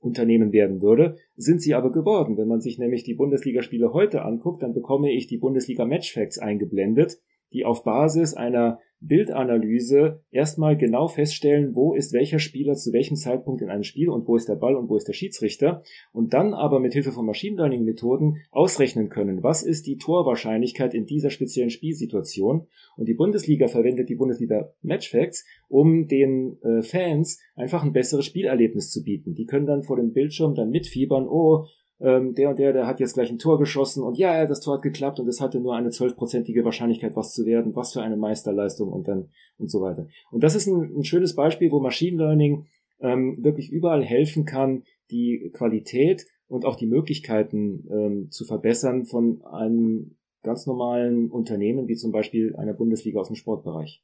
[0.00, 2.36] Unternehmen werden würde, sind sie aber geworden.
[2.36, 7.18] Wenn man sich nämlich die Bundesligaspiele heute anguckt, dann bekomme ich die Bundesliga Matchfacts eingeblendet,
[7.52, 13.60] die auf Basis einer Bildanalyse erstmal genau feststellen, wo ist welcher Spieler zu welchem Zeitpunkt
[13.60, 15.82] in einem Spiel und wo ist der Ball und wo ist der Schiedsrichter
[16.12, 20.94] und dann aber mit Hilfe von Machine Learning Methoden ausrechnen können, was ist die Torwahrscheinlichkeit
[20.94, 27.38] in dieser speziellen Spielsituation und die Bundesliga verwendet die Bundesliga Matchfacts, um den äh, Fans
[27.54, 29.34] einfach ein besseres Spielerlebnis zu bieten.
[29.34, 31.66] Die können dann vor dem Bildschirm dann mitfiebern, oh,
[32.00, 34.74] ähm, der und der, der hat jetzt gleich ein Tor geschossen und ja, das Tor
[34.74, 38.16] hat geklappt und es hatte nur eine zwölfprozentige Wahrscheinlichkeit, was zu werden, was für eine
[38.16, 39.28] Meisterleistung und dann
[39.58, 40.06] und so weiter.
[40.30, 42.66] Und das ist ein, ein schönes Beispiel, wo Machine Learning
[43.00, 49.42] ähm, wirklich überall helfen kann, die Qualität und auch die Möglichkeiten ähm, zu verbessern von
[49.44, 54.02] einem ganz normalen Unternehmen, wie zum Beispiel einer Bundesliga aus dem Sportbereich.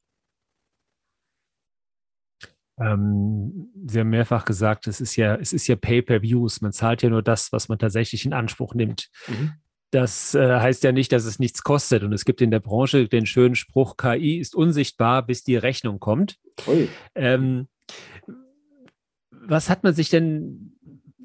[2.83, 6.61] Ähm, Sie haben mehrfach gesagt, es ist ja, es ist ja Pay-per-Views.
[6.61, 9.09] Man zahlt ja nur das, was man tatsächlich in Anspruch nimmt.
[9.29, 9.53] Mhm.
[9.91, 12.03] Das äh, heißt ja nicht, dass es nichts kostet.
[12.03, 16.01] Und es gibt in der Branche den schönen Spruch, KI ist unsichtbar, bis die Rechnung
[16.01, 16.39] kommt.
[17.15, 17.69] Ähm,
[19.31, 20.79] was hat man sich denn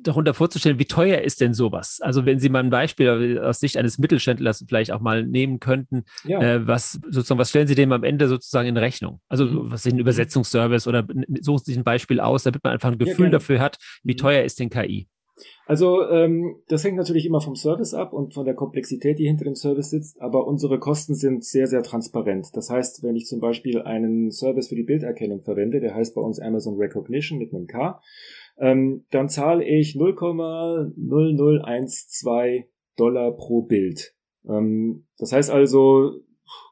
[0.08, 2.00] darunter vorzustellen, wie teuer ist denn sowas?
[2.02, 6.06] Also wenn Sie mal ein Beispiel aus Sicht eines Mittelständlers vielleicht auch mal nehmen könnten,
[6.24, 6.42] ja.
[6.42, 9.22] äh, was sozusagen, was stellen Sie dem am Ende sozusagen in Rechnung?
[9.28, 9.72] Also mhm.
[9.72, 11.06] was ist ein Übersetzungsservice oder
[11.42, 14.14] suchen Sie sich ein Beispiel aus, damit man einfach ein Gefühl ja, dafür hat, wie
[14.14, 14.18] mhm.
[14.18, 15.08] teuer ist denn KI?
[15.66, 19.46] Also ähm, das hängt natürlich immer vom Service ab und von der Komplexität, die hinter
[19.46, 22.48] dem Service sitzt, aber unsere Kosten sind sehr, sehr transparent.
[22.54, 26.22] Das heißt, wenn ich zum Beispiel einen Service für die Bilderkennung verwende, der heißt bei
[26.22, 28.02] uns Amazon Recognition mit einem K,
[28.60, 32.66] ähm, dann zahle ich 0,0012
[32.96, 34.16] Dollar pro Bild.
[34.48, 36.22] Ähm, das heißt also,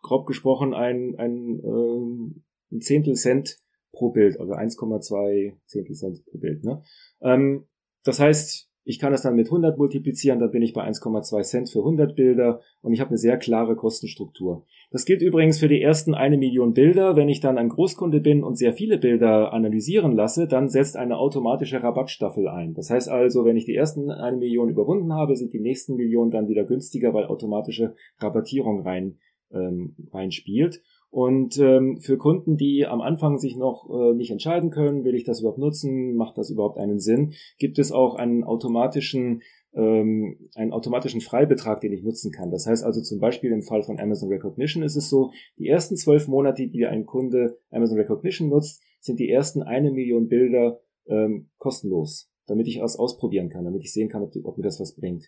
[0.01, 3.59] grob gesprochen, ein, ein, ähm, ein Zehntel Cent
[3.91, 6.63] pro Bild, also 1,2 Zehntel Cent pro Bild.
[6.63, 6.83] Ne?
[7.21, 7.67] Ähm,
[8.03, 11.69] das heißt, ich kann das dann mit 100 multiplizieren, dann bin ich bei 1,2 Cent
[11.69, 14.65] für 100 Bilder und ich habe eine sehr klare Kostenstruktur.
[14.91, 17.15] Das gilt übrigens für die ersten eine Million Bilder.
[17.15, 21.17] Wenn ich dann ein Großkunde bin und sehr viele Bilder analysieren lasse, dann setzt eine
[21.17, 22.75] automatische Rabattstaffel ein.
[22.75, 26.29] Das heißt also, wenn ich die ersten eine Million überwunden habe, sind die nächsten Millionen
[26.29, 29.17] dann wieder günstiger, weil automatische Rabattierung rein
[29.51, 30.81] ähm, reinspielt.
[31.15, 35.23] Und ähm, für Kunden, die am Anfang sich noch äh, nicht entscheiden können, will ich
[35.23, 39.41] das überhaupt nutzen, macht das überhaupt einen Sinn, gibt es auch einen automatischen
[39.73, 42.51] ähm, einen automatischen Freibetrag, den ich nutzen kann.
[42.51, 45.95] Das heißt also zum Beispiel im Fall von Amazon Recognition ist es so, die ersten
[45.95, 51.47] zwölf Monate, die ein Kunde Amazon Recognition nutzt, sind die ersten eine Million Bilder ähm,
[51.57, 54.79] kostenlos damit ich es ausprobieren kann, damit ich sehen kann, ob, die, ob, mir das
[54.79, 55.25] was bringt.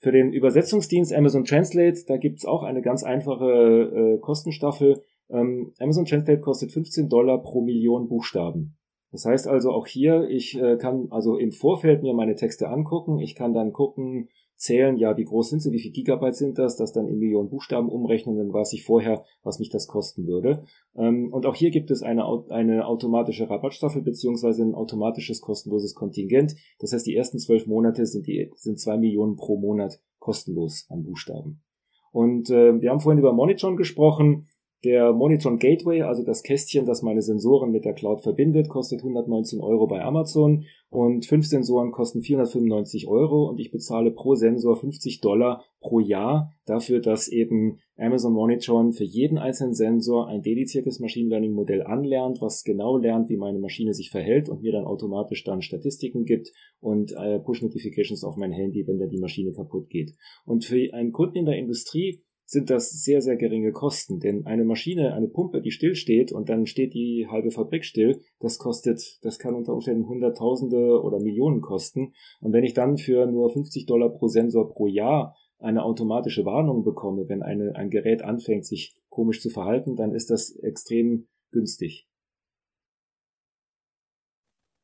[0.00, 5.04] Für den Übersetzungsdienst Amazon Translate, da gibt's auch eine ganz einfache äh, Kostenstaffel.
[5.30, 8.76] Ähm, Amazon Translate kostet 15 Dollar pro Million Buchstaben.
[9.12, 13.18] Das heißt also auch hier, ich äh, kann also im Vorfeld mir meine Texte angucken.
[13.18, 16.76] Ich kann dann gucken, zählen, ja, wie groß sind sie, wie viel Gigabyte sind das,
[16.76, 20.64] das dann in Millionen Buchstaben umrechnen, dann weiß ich vorher, was mich das kosten würde.
[20.96, 26.56] Ähm, und auch hier gibt es eine, eine automatische Rabattstaffel beziehungsweise ein automatisches kostenloses Kontingent.
[26.78, 31.04] Das heißt, die ersten zwölf Monate sind die sind zwei Millionen pro Monat kostenlos an
[31.04, 31.62] Buchstaben.
[32.10, 34.48] Und äh, wir haben vorhin über Monitron gesprochen.
[34.86, 39.60] Der Monitron Gateway, also das Kästchen, das meine Sensoren mit der Cloud verbindet, kostet 119
[39.60, 45.20] Euro bei Amazon und fünf Sensoren kosten 495 Euro und ich bezahle pro Sensor 50
[45.20, 51.30] Dollar pro Jahr dafür, dass eben Amazon Monitron für jeden einzelnen Sensor ein dediziertes Machine
[51.30, 55.42] Learning Modell anlernt, was genau lernt, wie meine Maschine sich verhält und mir dann automatisch
[55.42, 59.88] dann Statistiken gibt und äh, Push Notifications auf mein Handy, wenn da die Maschine kaputt
[59.88, 60.12] geht.
[60.44, 64.20] Und für einen Kunden in der Industrie sind das sehr, sehr geringe Kosten.
[64.20, 68.58] Denn eine Maschine, eine Pumpe, die stillsteht und dann steht die halbe Fabrik still, das
[68.58, 72.12] kostet, das kann unter Umständen Hunderttausende oder Millionen kosten.
[72.40, 76.84] Und wenn ich dann für nur 50 Dollar pro Sensor pro Jahr eine automatische Warnung
[76.84, 82.05] bekomme, wenn eine, ein Gerät anfängt, sich komisch zu verhalten, dann ist das extrem günstig.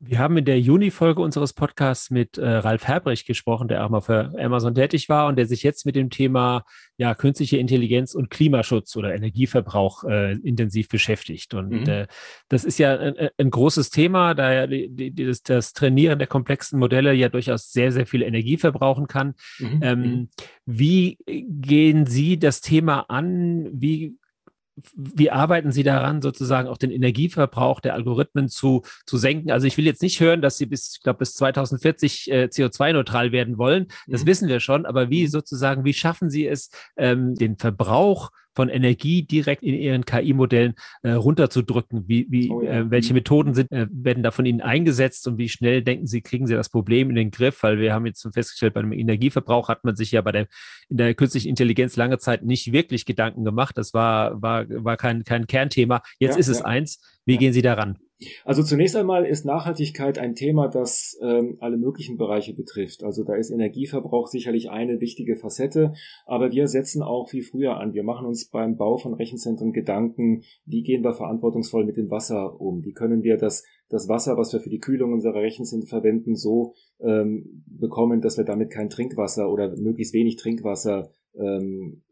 [0.05, 4.01] Wir haben in der Juni-Folge unseres Podcasts mit äh, Ralf Herbrecht gesprochen, der auch mal
[4.01, 6.65] für Amazon tätig war und der sich jetzt mit dem Thema
[6.97, 11.55] ja, künstliche Intelligenz und Klimaschutz oder Energieverbrauch äh, intensiv beschäftigt.
[11.55, 11.88] Und mhm.
[11.88, 12.07] äh,
[12.49, 16.27] das ist ja ein, ein, großes Thema, da ja die, die, das, das, Trainieren der
[16.27, 19.35] komplexen Modelle ja durchaus sehr, sehr viel Energie verbrauchen kann.
[19.61, 19.81] Mhm.
[19.83, 20.29] Ähm,
[20.67, 23.69] wie gehen Sie das Thema an?
[23.73, 24.17] Wie
[24.95, 29.51] wie arbeiten Sie daran, sozusagen auch den Energieverbrauch der Algorithmen zu, zu senken?
[29.51, 33.33] Also ich will jetzt nicht hören, dass Sie bis, ich glaube, bis 2040 äh, CO2-neutral
[33.33, 33.89] werden wollen.
[34.07, 34.27] Das mhm.
[34.29, 34.87] wissen wir schon.
[34.87, 35.29] Aber wie mhm.
[35.29, 41.12] sozusagen, wie schaffen Sie es, ähm, den Verbrauch von Energie direkt in ihren KI-Modellen äh,
[41.12, 42.09] runterzudrücken?
[42.09, 42.81] Wie, wie, oh ja.
[42.81, 43.19] äh, welche mhm.
[43.19, 46.55] Methoden sind, äh, werden da von Ihnen eingesetzt und wie schnell denken Sie, kriegen Sie
[46.55, 47.62] das Problem in den Griff?
[47.62, 50.47] Weil wir haben jetzt festgestellt, beim Energieverbrauch hat man sich ja bei der,
[50.88, 53.77] in der künstlichen Intelligenz lange Zeit nicht wirklich Gedanken gemacht.
[53.79, 56.03] Das war, war, war kein, kein Kernthema.
[56.19, 56.65] Jetzt ja, ist es ja.
[56.67, 57.01] eins.
[57.25, 57.99] Wie gehen Sie daran?
[58.45, 63.03] Also zunächst einmal ist Nachhaltigkeit ein Thema, das ähm, alle möglichen Bereiche betrifft.
[63.03, 65.93] Also da ist Energieverbrauch sicherlich eine wichtige Facette,
[66.27, 67.95] aber wir setzen auch viel früher an.
[67.95, 72.61] Wir machen uns beim Bau von Rechenzentren Gedanken, wie gehen wir verantwortungsvoll mit dem Wasser
[72.61, 72.85] um?
[72.85, 76.75] Wie können wir das, das Wasser, was wir für die Kühlung unserer Rechenzentren verwenden, so
[77.01, 82.03] ähm, bekommen, dass wir damit kein Trinkwasser oder möglichst wenig Trinkwasser ähm,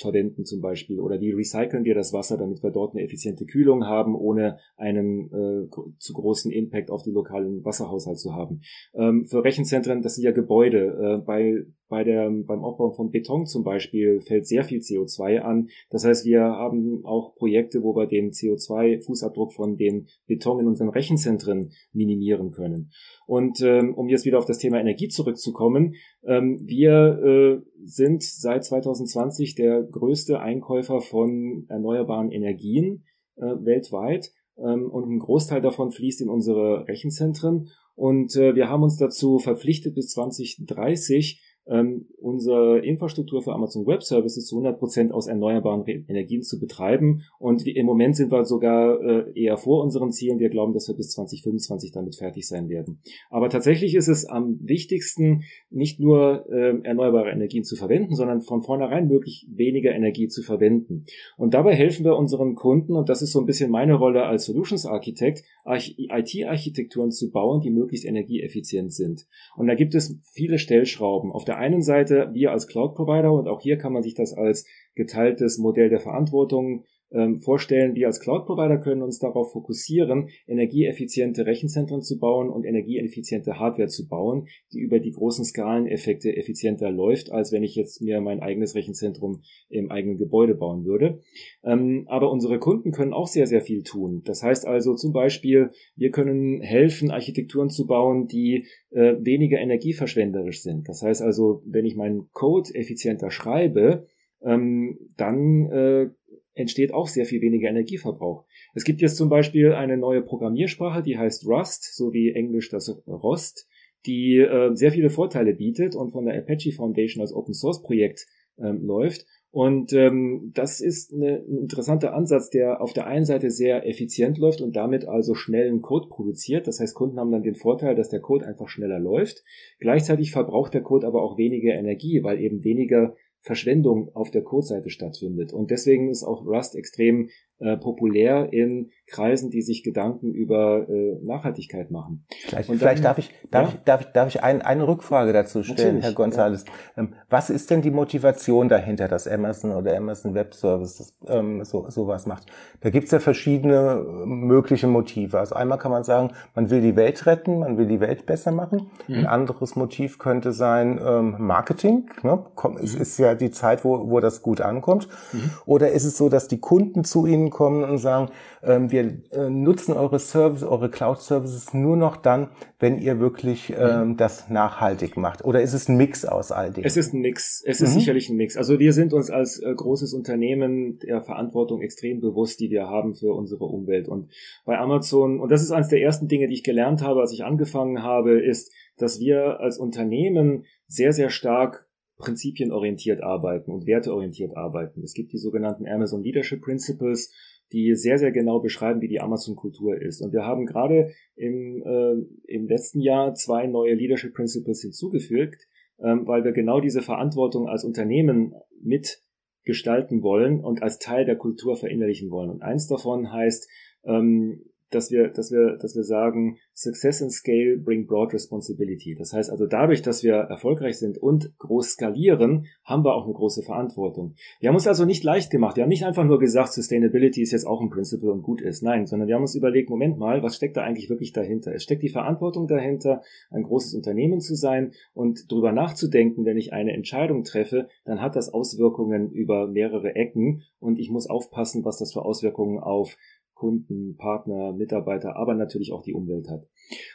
[0.00, 3.86] verwenden zum Beispiel oder wie recyceln wir das Wasser, damit wir dort eine effiziente Kühlung
[3.86, 8.60] haben, ohne einen äh, zu großen Impact auf den lokalen Wasserhaushalt zu haben.
[8.94, 11.20] Ähm, für Rechenzentren, das sind ja Gebäude.
[11.20, 15.68] Äh, bei bei der, beim Aufbau von Beton zum Beispiel fällt sehr viel CO2 an.
[15.90, 20.88] Das heißt, wir haben auch Projekte, wo wir den CO2-Fußabdruck von den Beton in unseren
[20.88, 22.90] Rechenzentren minimieren können.
[23.26, 28.64] Und ähm, um jetzt wieder auf das Thema Energie zurückzukommen, ähm, wir äh, sind seit
[28.64, 33.04] 2020 der größte Einkäufer von erneuerbaren Energien
[33.36, 37.68] äh, weltweit ähm, und ein Großteil davon fließt in unsere Rechenzentren.
[37.94, 44.02] Und äh, wir haben uns dazu verpflichtet, bis 2030 ähm, unsere Infrastruktur für Amazon Web
[44.02, 47.22] Services zu 100% aus erneuerbaren Energien zu betreiben.
[47.38, 50.38] Und im Moment sind wir sogar äh, eher vor unseren Zielen.
[50.38, 53.00] Wir glauben, dass wir bis 2025 damit fertig sein werden.
[53.30, 58.62] Aber tatsächlich ist es am wichtigsten, nicht nur äh, erneuerbare Energien zu verwenden, sondern von
[58.62, 61.04] vornherein möglich weniger Energie zu verwenden.
[61.36, 64.44] Und dabei helfen wir unseren Kunden, und das ist so ein bisschen meine Rolle als
[64.46, 69.26] Solutions Architect, IT-Architekturen zu bauen, die möglichst energieeffizient sind.
[69.56, 71.32] Und da gibt es viele Stellschrauben.
[71.32, 74.66] Auf der einen Seite wir als Cloud-Provider, und auch hier kann man sich das als
[74.94, 82.02] geteiltes Modell der Verantwortung ähm, vorstellen, wir als Cloud-Provider können uns darauf fokussieren, energieeffiziente Rechenzentren
[82.02, 87.52] zu bauen und energieeffiziente Hardware zu bauen, die über die großen Skaleneffekte effizienter läuft, als
[87.52, 91.20] wenn ich jetzt mir mein eigenes Rechenzentrum im eigenen Gebäude bauen würde.
[91.62, 94.22] Ähm, aber unsere Kunden können auch sehr, sehr viel tun.
[94.24, 100.62] Das heißt also zum Beispiel, wir können helfen, Architekturen zu bauen, die äh, weniger energieverschwenderisch
[100.62, 100.88] sind.
[100.88, 104.06] Das heißt also, wenn ich meinen Code effizienter schreibe,
[104.42, 106.10] ähm, dann äh,
[106.56, 108.44] entsteht auch sehr viel weniger Energieverbrauch.
[108.74, 112.88] Es gibt jetzt zum Beispiel eine neue Programmiersprache, die heißt Rust, so wie Englisch das
[113.06, 113.68] Rost,
[114.06, 118.26] die äh, sehr viele Vorteile bietet und von der Apache Foundation als Open Source Projekt
[118.58, 119.26] ähm, läuft.
[119.50, 124.36] Und ähm, das ist eine, ein interessanter Ansatz, der auf der einen Seite sehr effizient
[124.38, 126.66] läuft und damit also schnellen Code produziert.
[126.66, 129.42] Das heißt, Kunden haben dann den Vorteil, dass der Code einfach schneller läuft.
[129.78, 133.14] Gleichzeitig verbraucht der Code aber auch weniger Energie, weil eben weniger
[133.46, 135.52] Verschwendung auf der Codeseite stattfindet.
[135.52, 141.18] Und deswegen ist auch Rust extrem äh, populär in Kreisen, die sich Gedanken über äh,
[141.22, 142.24] Nachhaltigkeit machen.
[142.46, 143.74] Vielleicht, dann, vielleicht darf ich, darf ja?
[143.74, 146.66] ich, darf ich, darf ich ein, eine Rückfrage dazu stellen, Natürlich, Herr González.
[146.66, 147.02] Ja.
[147.04, 151.88] Ähm, was ist denn die Motivation dahinter, dass Amazon oder Amazon Web Services ähm, so
[151.88, 152.46] sowas macht?
[152.80, 155.38] Da gibt's ja verschiedene äh, mögliche Motive.
[155.38, 158.50] Also einmal kann man sagen, man will die Welt retten, man will die Welt besser
[158.50, 158.90] machen.
[159.06, 159.14] Mhm.
[159.14, 162.10] Ein anderes Motiv könnte sein ähm, Marketing.
[162.22, 162.44] Ne?
[162.54, 162.80] Komm, mhm.
[162.82, 165.08] Es ist ja die Zeit, wo, wo das gut ankommt.
[165.32, 165.50] Mhm.
[165.64, 168.30] Oder ist es so, dass die Kunden zu Ihnen Unternehmen kommen und sagen,
[168.62, 174.10] ähm, wir äh, nutzen eure Service, eure Cloud-Services nur noch dann, wenn ihr wirklich ähm,
[174.10, 174.16] mhm.
[174.16, 175.44] das nachhaltig macht?
[175.44, 176.84] Oder ist es ein Mix aus all dem?
[176.84, 177.62] Es ist ein Mix.
[177.64, 177.98] Es ist mhm.
[177.98, 178.56] sicherlich ein Mix.
[178.56, 183.14] Also wir sind uns als äh, großes Unternehmen der Verantwortung extrem bewusst, die wir haben
[183.14, 184.08] für unsere Umwelt.
[184.08, 184.28] Und
[184.64, 187.44] bei Amazon, und das ist eines der ersten Dinge, die ich gelernt habe, als ich
[187.44, 191.85] angefangen habe, ist, dass wir als Unternehmen sehr, sehr stark
[192.18, 195.02] prinzipienorientiert arbeiten und werteorientiert arbeiten.
[195.02, 197.32] Es gibt die sogenannten Amazon Leadership Principles,
[197.72, 200.22] die sehr, sehr genau beschreiben, wie die Amazon-Kultur ist.
[200.22, 205.66] Und wir haben gerade im, äh, im letzten Jahr zwei neue Leadership Principles hinzugefügt,
[205.98, 211.76] ähm, weil wir genau diese Verantwortung als Unternehmen mitgestalten wollen und als Teil der Kultur
[211.76, 212.50] verinnerlichen wollen.
[212.50, 213.68] Und eins davon heißt,
[214.04, 219.14] ähm, dass wir, dass wir, dass wir sagen, Success and Scale bring broad responsibility.
[219.14, 223.32] Das heißt also dadurch, dass wir erfolgreich sind und groß skalieren, haben wir auch eine
[223.32, 224.34] große Verantwortung.
[224.60, 225.76] Wir haben uns also nicht leicht gemacht.
[225.76, 228.82] Wir haben nicht einfach nur gesagt, Sustainability ist jetzt auch ein Principle und gut ist.
[228.82, 231.74] Nein, sondern wir haben uns überlegt, Moment mal, was steckt da eigentlich wirklich dahinter?
[231.74, 236.72] Es steckt die Verantwortung dahinter, ein großes Unternehmen zu sein und darüber nachzudenken, wenn ich
[236.72, 241.98] eine Entscheidung treffe, dann hat das Auswirkungen über mehrere Ecken und ich muss aufpassen, was
[241.98, 243.16] das für Auswirkungen auf
[243.56, 246.68] Kunden, Partner, Mitarbeiter, aber natürlich auch die Umwelt hat.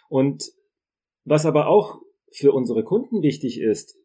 [0.10, 0.52] Und
[1.24, 2.02] was aber auch
[2.34, 3.98] für unsere Kunden wichtig ist,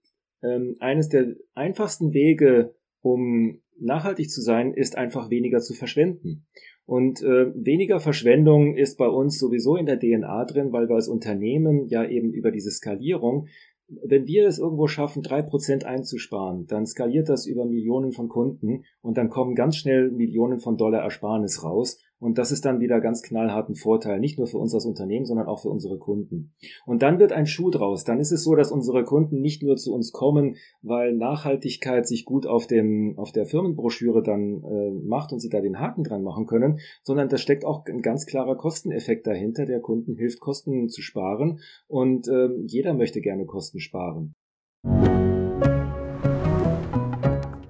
[0.42, 6.46] ähm, eines der einfachsten Wege, um nachhaltig zu sein, ist einfach weniger zu verschwenden.
[6.84, 11.08] Und äh, weniger Verschwendung ist bei uns sowieso in der DNA drin, weil wir als
[11.08, 13.48] Unternehmen ja eben über diese Skalierung
[13.88, 18.84] wenn wir es irgendwo schaffen, drei Prozent einzusparen, dann skaliert das über Millionen von Kunden
[19.00, 22.02] und dann kommen ganz schnell Millionen von Dollar Ersparnis raus.
[22.18, 25.46] Und das ist dann wieder ganz knallharten Vorteil, nicht nur für uns als Unternehmen, sondern
[25.46, 26.52] auch für unsere Kunden.
[26.86, 28.04] Und dann wird ein Schuh draus.
[28.04, 32.24] Dann ist es so, dass unsere Kunden nicht nur zu uns kommen, weil Nachhaltigkeit sich
[32.24, 36.22] gut auf dem, auf der Firmenbroschüre dann äh, macht und sie da den Haken dran
[36.22, 39.66] machen können, sondern da steckt auch ein ganz klarer Kosteneffekt dahinter.
[39.66, 44.34] Der Kunden hilft, Kosten zu sparen und äh, jeder möchte gerne Kosten sparen.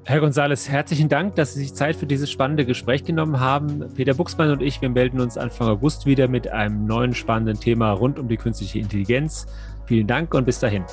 [0.09, 3.93] Herr González, herzlichen Dank, dass Sie sich Zeit für dieses spannende Gespräch genommen haben.
[3.97, 7.91] Peter Buchsmann und ich, wir melden uns Anfang August wieder mit einem neuen spannenden Thema
[7.91, 9.49] rund um die künstliche Intelligenz.
[9.87, 10.85] Vielen Dank und bis dahin.